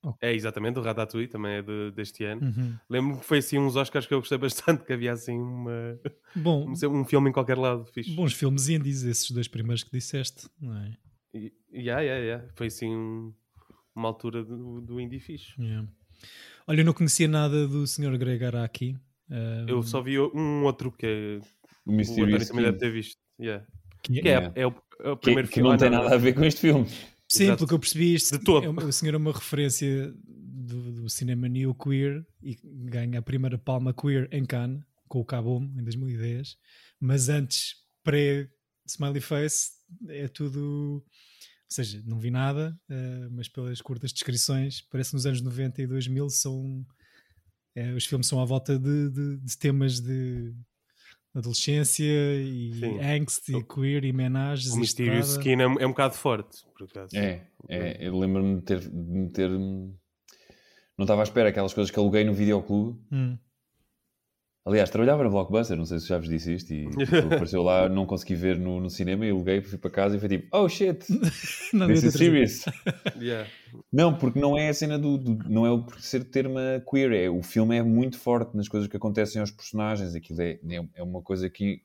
[0.02, 0.16] Ok.
[0.28, 2.40] É exatamente, o Ratatouille também é de- deste ano.
[2.42, 2.74] Uhum.
[2.88, 4.38] Lembro-me que foi assim uns Oscars que eu gostei
[4.78, 5.98] bastante, que havia assim uma,
[6.34, 8.10] Bom, um filme em qualquer lado, fixe.
[8.12, 10.96] bons filmes indies, esses dois primeiros que disseste, não é?
[11.34, 12.48] E- Yeah, yeah, yeah.
[12.56, 13.32] Foi assim um-
[13.94, 15.52] uma altura do, do indie fixe.
[15.60, 15.86] Yeah.
[16.66, 18.16] Olha, eu não conhecia nada do Sr.
[18.18, 18.96] Greg Araki.
[19.30, 21.38] Ah, Eu só vi um outro que é-
[21.86, 23.16] O o Mysterious também deve ter visto.
[23.40, 23.64] Yeah.
[24.02, 25.68] que Que é- é, é o, é o que, primeiro que filme.
[25.68, 26.86] não ah, tem nada a ver com este filme.
[27.32, 27.58] Sim, Exato.
[27.58, 28.64] pelo que eu percebi, isto De todo.
[28.64, 33.56] é o senhor é uma referência do, do cinema new queer e ganha a primeira
[33.56, 36.56] palma queer em Cannes com o Kaboom em 2010,
[36.98, 39.70] mas antes pré-Smiley Face
[40.08, 41.04] é tudo.
[41.04, 45.80] Ou seja, não vi nada, eh, mas pelas curtas descrições, parece que nos anos 90
[45.82, 46.84] e 2000 são.
[47.76, 50.52] eh, os filmes são à volta de, de- de temas de
[51.34, 52.98] adolescência e Sim.
[53.00, 55.40] angst e queer e menagens O Mysterious estrada.
[55.50, 57.16] Skin é, um- é um bocado forte, por acaso.
[57.16, 59.48] É, é eu lembro-me de ter, de me ter.
[59.50, 62.98] Não estava à espera aquelas coisas que aluguei no videoclube.
[63.12, 63.38] Hum.
[64.70, 67.88] Aliás, trabalhava na Blockbuster, não sei se já vos disse isto, e tipo, apareceu lá,
[67.88, 70.68] não consegui ver no, no cinema, e aluguei, fui para casa e foi tipo, oh
[70.68, 71.04] shit,
[71.74, 72.64] Não, this is serious.
[73.20, 73.50] Yeah.
[73.92, 77.12] Não, porque não é a cena do, do- não é o por ser termo queer,
[77.12, 80.88] é, o filme é muito forte nas coisas que acontecem aos personagens, aquilo é, é,
[80.96, 81.82] é uma coisa que,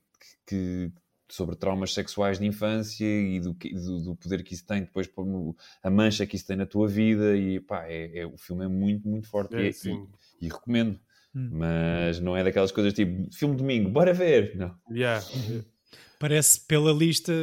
[0.47, 0.91] que-
[1.27, 5.55] sobre traumas sexuais de infância e do, do, do poder que isso tem depois, no-
[5.81, 8.67] a mancha que isso tem na tua vida, e pá, é, é- o filme é
[8.67, 10.07] muito, muito forte, É, e, sim.
[10.41, 10.99] e- e recomendo.
[11.35, 11.49] Hum.
[11.51, 14.55] Mas não é daquelas coisas tipo filme domingo, bora ver.
[14.55, 14.73] Não.
[14.89, 15.25] Yeah.
[16.17, 17.33] Parece, pela lista,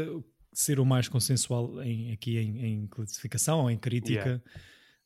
[0.52, 4.42] ser o mais consensual em, aqui em, em classificação ou em crítica,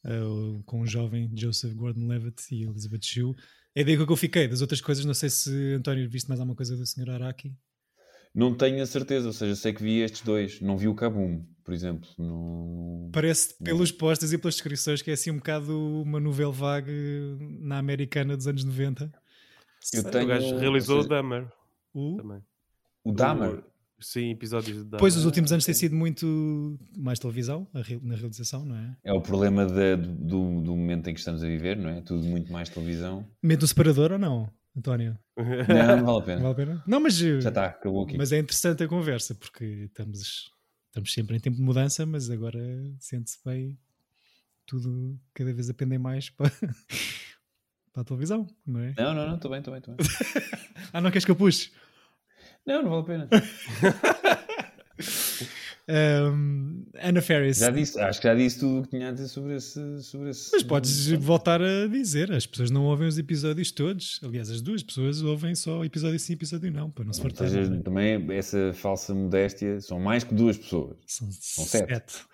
[0.04, 3.34] uh, com o jovem Joseph Gordon-Levitt e Elizabeth Shue.
[3.74, 4.48] É daí que eu fiquei.
[4.48, 7.10] Das outras coisas, não sei se António viste mais alguma coisa do Sr.
[7.10, 7.54] Araki.
[8.36, 11.42] Não tenho a certeza, ou seja, sei que vi estes dois, não vi o Kabum,
[11.64, 12.06] por exemplo.
[12.18, 13.08] Não...
[13.10, 16.92] Parece, pelos postas e pelas descrições, que é assim um bocado uma novela vague
[17.60, 19.04] na americana dos anos 90.
[19.94, 21.48] Eu Sei- tenho- O gajo realizou ou o seja, Dahmer
[21.94, 22.42] O- também.
[23.02, 23.54] O Dahmer.
[23.60, 23.62] O-
[23.98, 24.98] Sim, episódios de Dahmer.
[25.00, 28.94] Pois os últimos anos tem sido muito mais televisão na realização, não é?
[29.02, 32.02] É o problema da- do, do momento em que estamos a viver, não é?
[32.02, 33.26] Tudo muito mais televisão.
[33.42, 35.18] Mete o separador ou não, António?
[35.36, 36.40] Não, não vale a Não pena.
[36.42, 36.84] vale a pena?
[36.86, 38.16] Não, mas Já está, acabou aqui.
[38.18, 40.50] Mas é interessante a conversa, porque estamos,
[40.88, 42.58] estamos sempre em tempo de mudança, mas agora
[43.00, 43.78] sente-se bem
[44.66, 46.50] tudo cada vez a pender mais para,
[47.92, 48.94] para a televisão, não é?
[48.98, 50.06] Não, não, não, estou bem, estou bem, estou bem.
[50.92, 51.72] Ah, não queres que eu puxe?
[52.66, 53.42] Não, não vale a pena.
[55.88, 57.58] Um, Anna Ferris.
[57.58, 60.02] Já disse, acho que já disse tudo o que tinha a dizer sobre esse.
[60.02, 64.18] Sobre esse Mas podes voltar a dizer, as pessoas não ouvem os episódios todos.
[64.24, 67.48] Aliás, as duas pessoas ouvem só episódio sim, episódio não, para não se Ou fartar.
[67.48, 70.96] seja, também essa falsa modéstia são mais que duas pessoas.
[71.06, 71.88] São sete.
[71.92, 72.26] sete.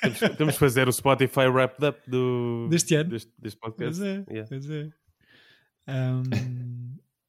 [0.00, 3.10] Temos, temos que fazer o Spotify Wrapped Up do, Deste ano.
[3.10, 4.02] deste, deste Pois podcast.
[4.02, 4.48] é, Yeah.
[4.48, 4.88] pois é.
[5.88, 6.22] Um,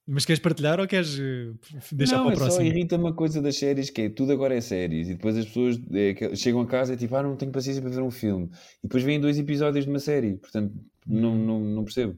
[0.08, 1.54] mas queres partilhar ou queres eh,
[1.92, 2.66] deixar não, para o é só próximo?
[2.66, 5.80] irrita uma coisa das séries que é tudo agora é séries e depois as pessoas
[5.94, 8.12] é, que chegam a casa e é tipo, ah, não tenho paciência para ver um
[8.12, 10.74] filme e depois vêm dois episódios de uma série, portanto
[11.06, 12.18] não, não, não percebo.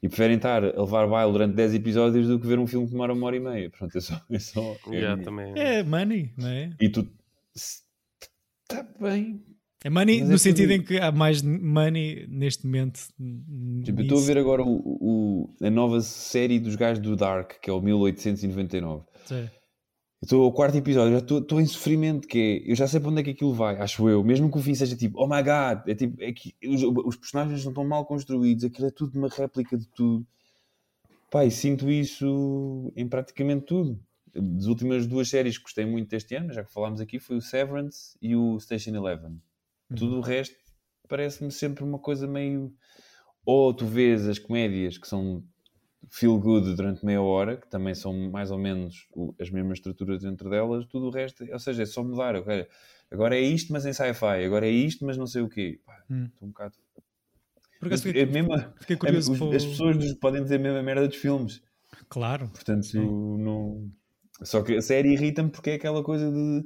[0.00, 2.92] E preferem estar a levar baile durante 10 episódios do que ver um filme que
[2.92, 3.68] demora uma hora e meia.
[3.68, 4.14] Pronto, é só.
[4.30, 5.52] É só é Yeah, também.
[5.58, 6.70] É money, não é?
[6.80, 7.04] E tu.
[7.56, 9.42] Está bem.
[9.84, 13.00] É money Mas no é sentido tudo- em que há mais money neste momento.
[13.84, 14.74] Tipo, eu estou a ver agora o,
[15.50, 19.04] o- a nova série dos gajos do Dark, que é o 1899.
[19.26, 19.42] Sim.
[20.20, 22.98] Eu Estou ao quarto episódio, já estou, estou em sofrimento, que é, eu já sei
[22.98, 24.24] para onde é que aquilo vai, acho eu.
[24.24, 27.14] Mesmo que o fim seja tipo, oh my god, é tipo, é que os, os
[27.16, 30.26] personagens não estão mal construídos, aquilo é tudo uma réplica de tudo.
[31.30, 34.00] Pai, sinto isso em praticamente tudo.
[34.34, 37.40] Das últimas duas séries que gostei muito deste ano, já que falámos aqui, foi o
[37.40, 39.40] Severance e o Station Eleven.
[39.96, 40.54] Tudo o resto
[41.08, 42.72] parece-me sempre uma coisa meio.
[43.44, 45.42] Ou tu vês as comédias que são
[46.10, 49.08] feel good durante meia hora, que também são mais ou menos
[49.40, 52.34] as mesmas estruturas dentro delas, tudo o resto, ou seja, é só mudar.
[53.10, 55.80] Agora é isto, mas em sci-fi, agora é isto, mas não sei o quê.
[55.84, 56.24] Pá, Hum.
[56.26, 56.74] Estou um bocado.
[57.80, 59.32] Por acaso É fiquei, mesmo- fiquei curioso.
[59.32, 61.62] é, os- As pessoas podem dizer a mesma merda dos filmes.
[62.08, 62.48] Claro.
[62.48, 63.06] Portanto, Sim.
[63.38, 63.90] não.
[64.42, 66.64] Só que a série irrita-me porque é aquela coisa de.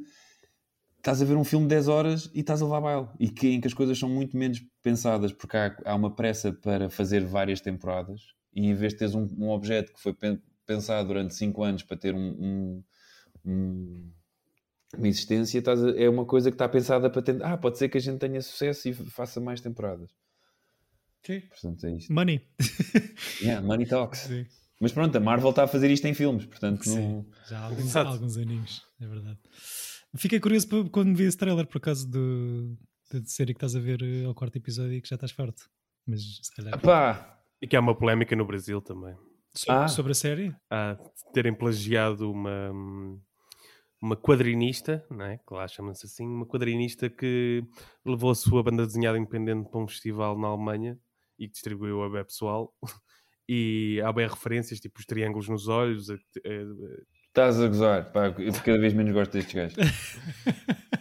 [1.03, 3.09] Estás a ver um filme de 10 horas e estás a levar baile.
[3.19, 6.53] E que, em que as coisas são muito menos pensadas porque há, há uma pressa
[6.53, 8.21] para fazer várias temporadas
[8.55, 11.83] e em vez de teres um, um objeto que foi pen- pensado durante 5 anos
[11.83, 12.85] para ter um, um,
[13.45, 14.13] um-
[14.97, 17.53] uma existência, estás a- é uma coisa que está pensada para tentar.
[17.53, 20.09] Ah, pode ser que a gente tenha sucesso e faça mais temporadas.
[21.51, 22.13] Portanto, é isto.
[22.13, 22.41] Money.
[23.43, 24.21] Yeah, money talks.
[24.21, 24.47] Sim.
[24.81, 26.95] Mas pronto, a Marvel está a fazer isto em filmes, portanto, não...
[26.95, 28.09] Sim, já há alguns, Exato.
[28.11, 29.39] alguns aninhos, é verdade.
[30.17, 32.77] Fiquei curioso quando vi esse trailer, por acaso, do,
[33.13, 35.63] da série que estás a ver eh, ao quarto episódio e que já estás farto.
[36.07, 36.79] Mas se calhar.
[36.81, 39.15] Pá, E que há uma polémica no Brasil também.
[39.55, 39.89] Sobre, Ah.
[39.89, 40.55] sobre a série?
[40.71, 40.97] Há
[41.33, 42.71] terem plagiado uma,
[44.01, 45.39] uma quadrinista, não é?
[45.39, 47.63] que lá chama-se assim, uma quadrinista que
[48.05, 50.99] levou a sua banda desenhada independente para um festival na Alemanha
[51.39, 52.75] e que distribuiu a web pessoal.
[53.49, 56.09] E há bem referências, tipo os triângulos nos olhos.
[56.09, 58.13] a- a- estás a gozar.
[58.13, 59.77] Pá, eu cada vez menos gosto destes gajos.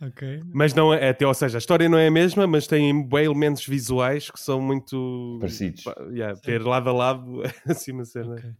[0.00, 0.42] Ok.
[0.52, 3.24] Mas não é, até, ou seja, a história não é a mesma, mas tem bem
[3.24, 5.82] elementos visuais que são muito Parecidos.
[5.82, 8.34] pá, yeah, ter lado a lado assim uma cena.
[8.34, 8.50] ok.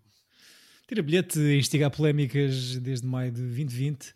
[0.88, 4.14] Tira bilhete a instigar polémicas desde maio de 2020.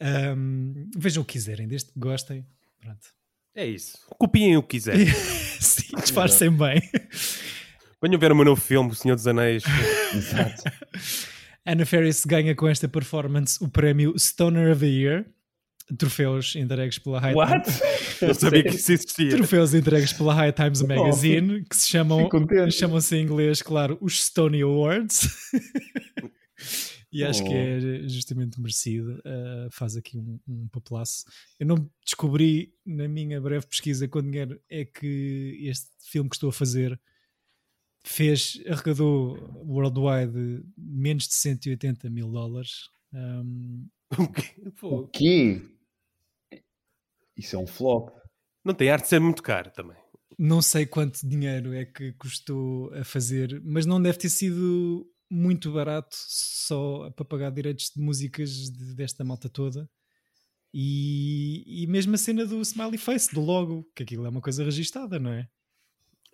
[0.00, 2.46] Ahm, vejam o que quiserem, desde que gostem.
[2.80, 3.08] Pronto.
[3.54, 3.98] É isso.
[4.18, 5.06] Copiem o que quiserem.
[5.58, 6.80] Sim, disfarcem bem.
[8.00, 9.64] Venham ver o meu novo filme, O Senhor dos Anéis.
[10.14, 10.62] Exato.
[11.64, 15.26] Anna Ferris ganha com esta performance o prémio Stoner of the Year.
[15.98, 17.68] Troféus entregues pela High What?
[18.22, 19.30] Eu sabia que isso existia.
[19.30, 22.72] Troféus entregues pela High Times Magazine, que se chamam, fico contente.
[22.72, 25.28] chamam-se em inglês, claro, os Stony Awards.
[27.12, 28.04] e acho que Oh.
[28.04, 29.20] é justamente merecido.
[29.26, 31.24] Uh, faz aqui um, um papelaço.
[31.58, 36.52] Eu não descobri na minha breve pesquisa dinheiro é que este filme que estou a
[36.52, 36.98] fazer
[38.04, 42.88] fez, arrecadou worldwide menos de 180 mil dólares.
[43.12, 44.62] Um, O quê?
[44.82, 45.62] O quê?
[47.36, 48.10] Isso é um flop.
[48.64, 49.96] Não tem arte de ser muito caro também.
[50.38, 55.72] Não sei quanto dinheiro é que custou a fazer, mas não deve ter sido muito
[55.72, 59.88] barato só para pagar direitos de músicas de- desta malta toda.
[60.72, 64.64] E, e mesmo a cena do Smiley Face, do logo, que aquilo é uma coisa
[64.64, 65.48] registada, não é?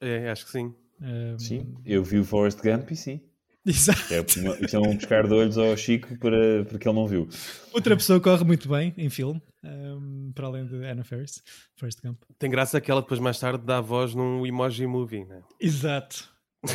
[0.00, 0.74] É, acho que sim.
[1.00, 3.20] Um, Sim, eu vi o Forrest Gump e sim.
[3.66, 4.14] Exato.
[4.14, 7.28] É uma, isto é um pescar de olhos ao Chico para, porque ele não viu.
[7.72, 11.42] Outra pessoa corre muito bem em filme, um, para além de Anna Ferris,
[11.76, 12.22] Forrest Gump.
[12.38, 15.42] Tem graça que ela depois mais tarde dá voz num emoji movie, né?
[15.60, 16.30] Exato.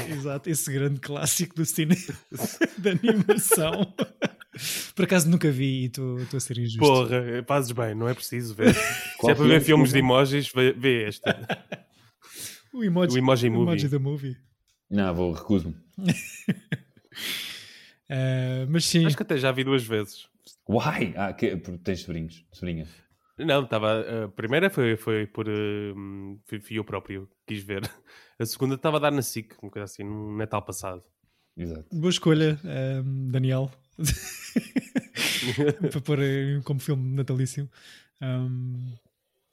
[0.09, 1.99] Exato, esse grande clássico do cinema
[2.77, 3.93] de animação.
[4.95, 6.79] Por acaso nunca vi e estou a ser injusto.
[6.79, 8.73] Porra, fazes bem, não é preciso ver.
[8.73, 9.61] Se é para ver filme?
[9.61, 11.23] filmes de emojis, vê, vê este.
[12.73, 13.89] O emoji, O emoji o emoji movie.
[13.89, 14.37] da movie.
[14.89, 15.75] Não, vou, recuso-me.
[18.09, 20.27] Uh, mas sim, Acho que até já vi duas vezes.
[20.67, 21.13] Why?
[21.15, 22.89] Ah, que, tens sobrinhos, sobrinhas.
[23.37, 24.25] Não, estava.
[24.25, 25.47] A primeira foi, foi por.
[25.49, 27.89] hum, fui, fui eu próprio, quis ver.
[28.37, 31.03] A segunda estava a dar na SIC, uma coisa assim, no Natal passado.
[31.57, 31.85] Exato.
[31.91, 32.59] boa escolha,
[33.05, 33.71] um, Daniel,
[35.91, 37.69] para pôr eh, como filme natalício.
[38.21, 38.93] Um,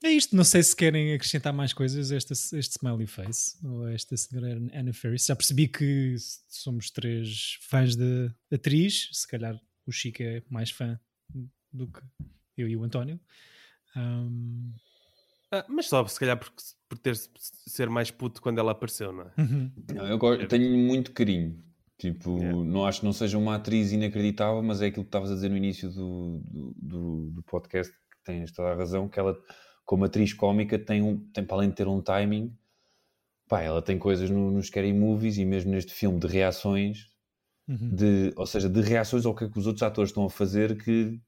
[0.05, 3.85] é isto, não sei se querem acrescentar mais coisas a este, este Smiley Face ou
[3.85, 5.27] a esta senhora Anna Ferris.
[5.27, 6.15] Já percebi que
[6.49, 10.99] somos três fãs da atriz, se calhar o Chico é mais fã
[11.73, 12.01] do que
[12.57, 13.19] eu e o António.
[13.97, 14.73] Um,
[15.51, 16.53] Ah, mas só se calhar por,
[16.89, 19.33] por ter ser mais puto quando ela apareceu, não é?
[19.39, 19.73] uhum.
[19.95, 21.65] Não, eu tenho muito carinho.
[21.99, 22.63] Tipo, Yeah.
[22.65, 25.49] não acho que não seja uma atriz inacreditável, mas é aquilo que estavas a dizer
[25.49, 29.37] no início do, do, do- do podcast, que tens toda a razão, que ela,
[29.89, 32.55] como atriz cómica, tem, um, tem para além de ter um timing,
[33.49, 37.09] pá, ela tem coisas no- nos scary movies e mesmo neste filme de reações,
[37.69, 37.91] Uhum.
[37.91, 40.77] de, ou seja, de reações ao que, é que os outros atores estão a fazer
[40.83, 41.21] que,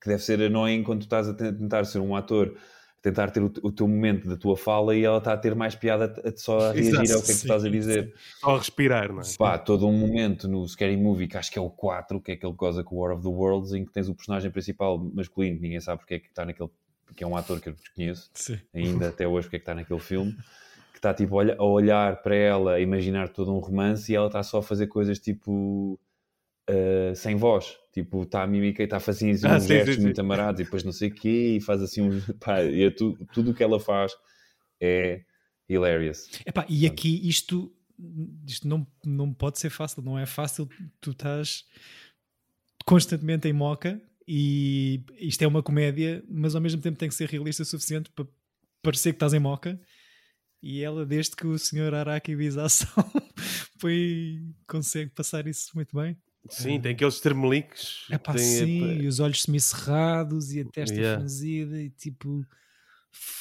[0.00, 2.56] que deve ser annoying quando tu estás a te- tentar ser um ator,
[2.98, 5.54] a tentar ter o, o teu momento da tua fala e ela está a ter
[5.54, 7.64] mais piada a, a só a reagir Exato, ao que é que tu sim, estás
[7.64, 8.14] a dizer.
[8.40, 9.34] Só a respirar, não é?
[9.38, 12.34] Pá, todo um momento no Scary Movie, que acho que é o 4, que é
[12.34, 14.98] aquele que goza com o War of the Worlds, em que tens o personagem principal
[14.98, 16.70] masculino, que ninguém sabe porque é que está naquele,
[17.14, 18.58] que é um ator que eu desconheço, Sim.
[18.74, 20.32] ainda até hoje porque é que está naquele filme,
[20.92, 24.14] que está tipo a olha- a olhar para ela, a imaginar todo um romance e
[24.16, 25.98] ela está só a fazer coisas tipo
[26.70, 29.68] uh, sem voz, tipo está a mimicar e está a fazer assim, Ah, uns sim,
[29.68, 30.06] gestos sim, sim.
[30.06, 32.90] muito amarados e depois não sei o quê e faz assim um, pá, e é
[32.90, 34.12] tu- tudo o que ela faz
[34.80, 35.22] é
[35.68, 36.30] hilarious.
[36.46, 37.72] Epá, e aqui isto,
[38.46, 40.68] isto não, não pode ser fácil, não é fácil.
[41.00, 41.64] Tu estás
[42.84, 44.00] constantemente em moca
[44.30, 48.10] e isto é uma comédia, mas ao mesmo tempo tem que ser realista o suficiente
[48.14, 48.26] para
[48.82, 49.80] parecer que estás em moca.
[50.62, 52.92] E ela, desde que o senhor Araki diz a ação,
[53.80, 56.16] foi, consegue passar isso muito bem.
[56.50, 58.06] Sim, tem aqueles termeliques.
[58.10, 61.18] É pá, sim, e os olhos semicerrados e a testa Yeah.
[61.20, 62.44] franzida e tipo.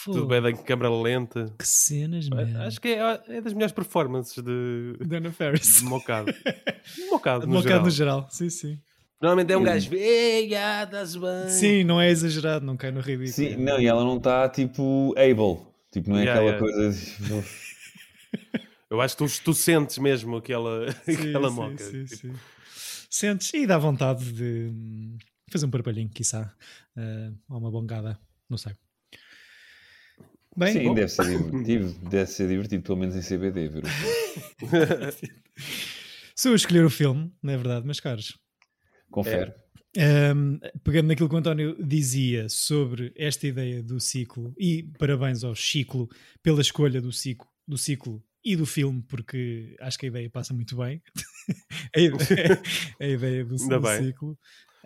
[0.05, 1.53] Tudo Fogo, bem da câmara lenta.
[1.59, 2.61] que cenas, mano.
[2.61, 5.77] Acho que é, é das melhores performances de, Dana Ferris.
[5.79, 6.33] de mocado.
[7.11, 7.83] Mocado, no Mocado geral.
[7.83, 8.79] no geral, sim, sim.
[9.21, 11.47] Normalmente é um gajo, ei, estás bem.
[11.49, 13.33] Sim, não é exagerado, não cai no ridículo.
[13.33, 15.65] Sim, não, e ela não está tipo able.
[15.91, 16.59] Tipo, não é Yeah, aquela yeah.
[16.59, 16.93] coisa.
[17.15, 17.43] tipo,
[18.89, 21.77] Eu acho que tu, tu sentes mesmo aquela, Sim, aquela sim, moca.
[21.77, 22.33] sim, Tipo, sim.
[23.09, 25.17] Sentes e dá vontade de hum,
[25.51, 26.53] fazer um parpalhinho, quiçá.
[26.95, 28.73] eh, ou uma bongada, não sei.
[30.55, 32.09] Bem, Sim, bom, deve ser divertido.
[32.09, 34.15] Deve ser divertido, pelo menos em CBD, ver o filme.
[36.35, 38.37] sou eu a escolher o filme, não é verdade, meus caros.
[39.11, 39.53] Confere.
[39.97, 45.55] Um, pegando naquilo que o António dizia sobre esta ideia do ciclo, e parabéns ao
[45.55, 46.07] ciclo
[46.43, 50.53] pela escolha do ciclo, do ciclo e do filme, porque acho que a ideia passa
[50.53, 51.01] muito bem.
[51.95, 52.61] a, ideia,
[53.01, 54.03] a ideia do, Ainda do bem.
[54.03, 54.37] ciclo.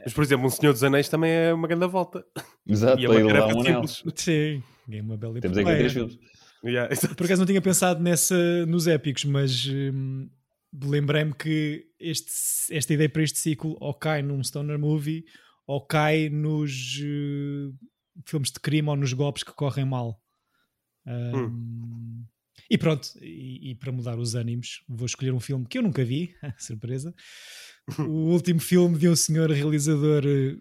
[0.04, 2.26] Mas, por exemplo, um Senhor dos Anéis também é uma grande volta.
[2.66, 3.84] Exato, E é uma tarefa um anel.
[4.16, 6.18] Sim, é uma bela Temos aqui três filmes.
[6.64, 6.96] Yeah.
[7.16, 10.30] Por acaso não tinha pensado nessa nos épicos, mas hum,
[10.74, 12.32] lembrei-me que este,
[12.74, 15.26] esta ideia para este ciclo ou cai num stoner movie
[15.68, 17.72] ou cai nos eh,
[18.26, 20.22] filmes de crime ou nos golpes que correm mal.
[21.06, 22.26] Hum,
[22.70, 26.06] E pronto, e, e para mudar os ânimos, vou escolher um filme que eu nunca
[26.06, 27.14] vi, surpresa.
[28.00, 30.56] O último filme de um senhor realizador, eh,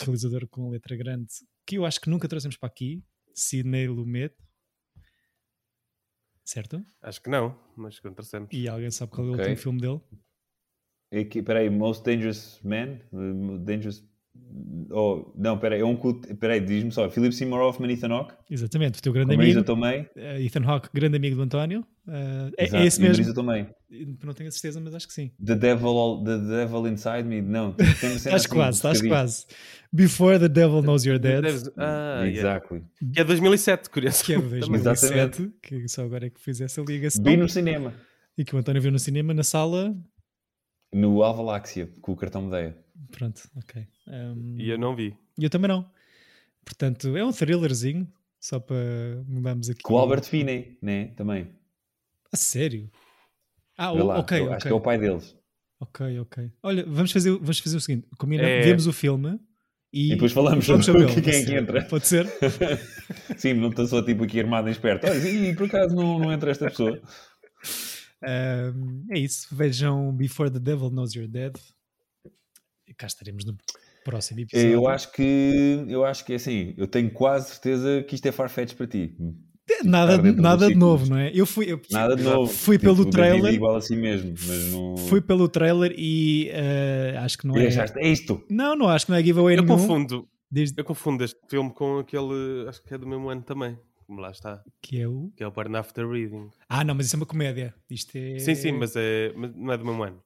[0.00, 1.28] realizador com letra grande,
[1.66, 3.04] que eu acho que nunca trouxemos para aqui,
[3.34, 4.34] Sidney Lumet.
[6.52, 6.84] Certo?
[7.00, 8.50] Acho que não, mas contracemos.
[8.52, 9.40] E alguém sabe qual é o Ok.
[9.40, 10.00] último filme dele?
[11.14, 12.98] Aqui, peraí, Most Dangerous Man?
[13.64, 14.04] Dangerous.
[14.90, 16.34] Oh, não, peraí, é um culto.
[16.36, 17.08] Peraí, diz-me só.
[17.08, 18.34] Philip Seymour Hoffman, Ethan Hawke.
[18.50, 20.10] Exatamente, o teu grande Com Marisa amigo, Tomei.
[20.14, 21.86] eh, Ethan Hawke, grande amigo do António.
[22.08, 23.32] Eh, é, Exato, é esse e mesmo.
[23.34, 23.66] Tomei.
[24.24, 25.30] Não tenho a certeza, mas acho que sim.
[25.44, 27.40] The Devil, All- the Devil Inside Me.
[27.40, 29.46] Não, Estás assim, quase, estás um quase.
[29.92, 32.22] Before the Devil Knows You're Dead, Deves- Ah.
[32.26, 32.82] Exactly.
[33.14, 34.24] Que é 2007, curioso.
[34.24, 34.60] que é de Também.
[34.82, 37.22] 2007, que só agora é que fiz essa ligação.
[37.22, 37.94] Vi no cinema.
[38.36, 39.94] E que o António viu no cinema, na sala.
[40.92, 42.76] No Alvaláxia, com o cartão Medeia.
[43.12, 43.86] Pronto, ok.
[44.08, 45.14] Um, E eu não vi.
[45.38, 45.88] e eu também não.
[46.64, 48.08] Portanto, é um thrillerzinho,
[48.40, 48.76] só para
[49.26, 49.82] mudarmos aqui.
[49.82, 51.06] Com o Albert Finney, né?
[51.16, 51.48] Também.
[52.32, 52.90] A sério?
[53.76, 54.54] Ah, o- lá, ok, eu ok.
[54.56, 55.36] Acho que é o pai deles.
[55.80, 56.50] Ok, ok.
[56.62, 58.62] Olha, vamos fazer, vamos fazer o seguinte: combina, É.
[58.62, 59.38] vemos o filme
[59.92, 61.84] e, E depois falamos sobre ele, quem é que entra.
[61.86, 62.26] Pode ser?
[63.36, 65.06] Sim, não estou só tipo aqui armado em esperto.
[65.06, 67.00] Olha, e por acaso não, não entra esta pessoa?
[68.24, 69.48] Um, é isso.
[69.52, 71.56] Vejam Before the Devil Knows You're Dead.
[72.86, 73.56] E cá estaremos no
[74.04, 74.70] próximo episódio.
[74.70, 78.30] Eu acho que eu acho que é assim, eu tenho quase certeza que isto é
[78.30, 79.16] farfetch para ti.
[79.84, 81.30] Nada, dentro do nada de novo, não é?
[81.34, 82.52] Eu fui, eu Nada de novo.
[82.52, 83.54] Fui Tipo, pelo o trailer.
[83.54, 84.96] Igual assim mesmo, mas não.
[84.96, 87.68] fui pelo trailer e eh, acho que não E é.
[87.68, 88.44] achaste, é isto.
[88.50, 89.76] Não, não acho que não é giveaway Eu nenhum.
[89.76, 93.78] confundo, Desde eu confundo este filme com aquele, acho que é do mesmo ano também.
[94.06, 95.32] Como lá está, que é o.
[95.34, 96.50] que é o Burn After Reading.
[96.68, 97.72] Ah, não, mas isso é uma comédia.
[97.88, 98.38] Isto é.
[98.38, 100.20] Sim, sim, mas, é, mas não é do mesmo ano.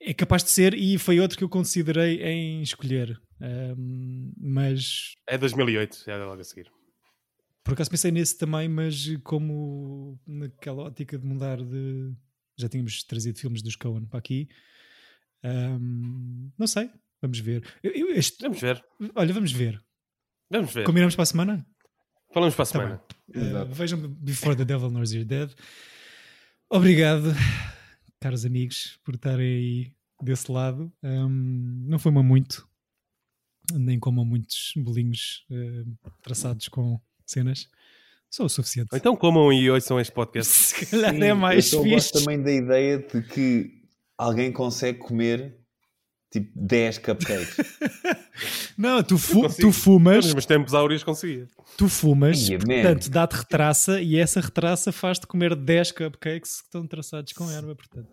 [0.00, 3.18] É capaz de ser e foi outro que eu considerei em escolher.
[3.42, 6.70] Ahm, mas É 2008, é logo a seguir.
[7.66, 12.12] Por acaso pensei nesse também, mas como naquela ótica de mudar de.
[12.58, 14.48] Já tínhamos trazido filmes dos Coen para aqui.
[15.42, 16.90] ahm, não sei,
[17.20, 17.62] vamos ver.
[17.82, 18.82] Eu- eu- este- Vamos ver,
[19.14, 19.82] olha, vamos ver.
[20.50, 20.84] vamos ver.
[20.84, 21.66] Combinamos para a semana?
[22.32, 23.02] Falamos para a Tá semana.
[23.32, 23.70] Exato.
[23.70, 25.50] Uh, vejam Before the Devil Knows You're Dead.
[26.70, 27.32] Obrigado,
[28.20, 29.92] caros amigos, por estarem aí
[30.22, 30.92] desse lado.
[31.02, 32.68] Um, não foi uma muito,
[33.72, 37.68] nem como muitos bolinhos uh, traçados com cenas.
[38.30, 38.88] Só o suficiente.
[38.92, 40.52] Ou Então comam e ouçam este podcast.
[40.74, 41.94] Se calhar Sim, é mais eu fixe.
[41.94, 43.70] gosto também da ideia de que
[44.18, 45.56] alguém consegue comer
[46.40, 47.56] tipo 10 cupcakes.
[48.76, 51.46] Não, tu, fu- tu fumas, meus tempos áureos conseguia.
[51.78, 52.58] tu fumas, man.
[52.58, 57.74] portanto, dá-te retraça e essa retraça faz-te comer 10 cupcakes que estão traçados com erva,
[57.74, 58.08] portanto.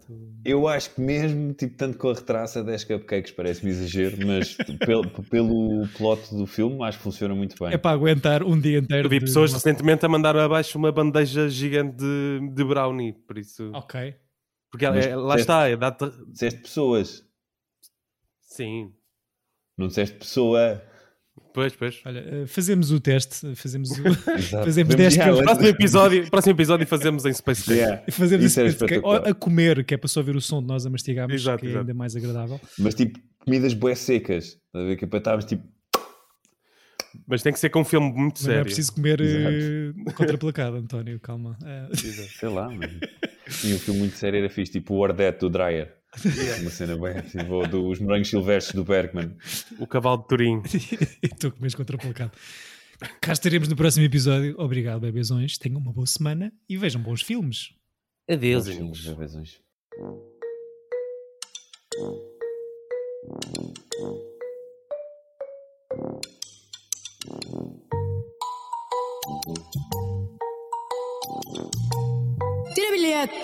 [0.45, 4.55] Eu acho que mesmo, tipo, tanto com a retraça, 10 cupcakes parece-me exagero, mas
[4.85, 7.73] pelo, pelo plot do filme acho que funciona muito bem.
[7.73, 9.05] É para aguentar um dia inteiro.
[9.07, 13.37] Eu vi de- pessoas recentemente a mandar abaixo uma bandeja gigante de, de brownie, por
[13.37, 13.69] isso.
[13.73, 14.15] Ok.
[14.71, 16.31] Porque Mas é- lá disseste- está, é.
[16.31, 17.23] Disseste pessoas,
[18.55, 18.91] Sim,
[19.77, 20.81] não disseste pessoa.
[21.53, 22.01] pois, pois.
[22.05, 24.03] Olha, eh, fazemos o teste, fazemos o.
[24.63, 25.41] Fazemos Podemos- 10 Yeah.
[25.43, 27.73] Próximo episódio, próximo episódio fazemos em Space Cake.
[27.79, 28.03] Yeah.
[28.11, 28.61] fazemos Isso
[29.03, 31.59] ou a comer, que é para só ver o som de nós a mastigarmos, Exato,
[31.61, 31.81] que é exato.
[31.81, 32.59] ainda mais agradável.
[32.77, 34.45] Mas tipo, comidas bué secas.
[34.45, 35.63] Estás a ver que é para estarmos tipo.
[37.27, 38.61] Mas tem que ser com um filme muito Mas não sério.
[38.61, 41.57] é preciso comer eh, contraplacado, António, calma.
[41.63, 41.89] Eh,
[42.39, 42.99] Sei lá, mano.
[43.63, 45.49] E um filme muito sério era fixe, tipo o Ordete do
[46.21, 46.61] Dreyer.
[46.61, 49.35] Uma cena bem tipo, dos morangos silvestres do Bergman.
[49.79, 50.61] O cavalo de Turim.
[51.21, 52.31] e tu comes contraplacado.
[53.19, 54.55] Cá estaremos no próximo episódio.
[54.57, 55.57] Obrigado, bebezões.
[55.57, 57.73] Tenham uma boa semana e vejam bons filmes.
[58.29, 58.99] Adeus, Bons amigos.
[58.99, 59.59] filmes, às vezes.
[72.73, 73.37] Tira bilhete!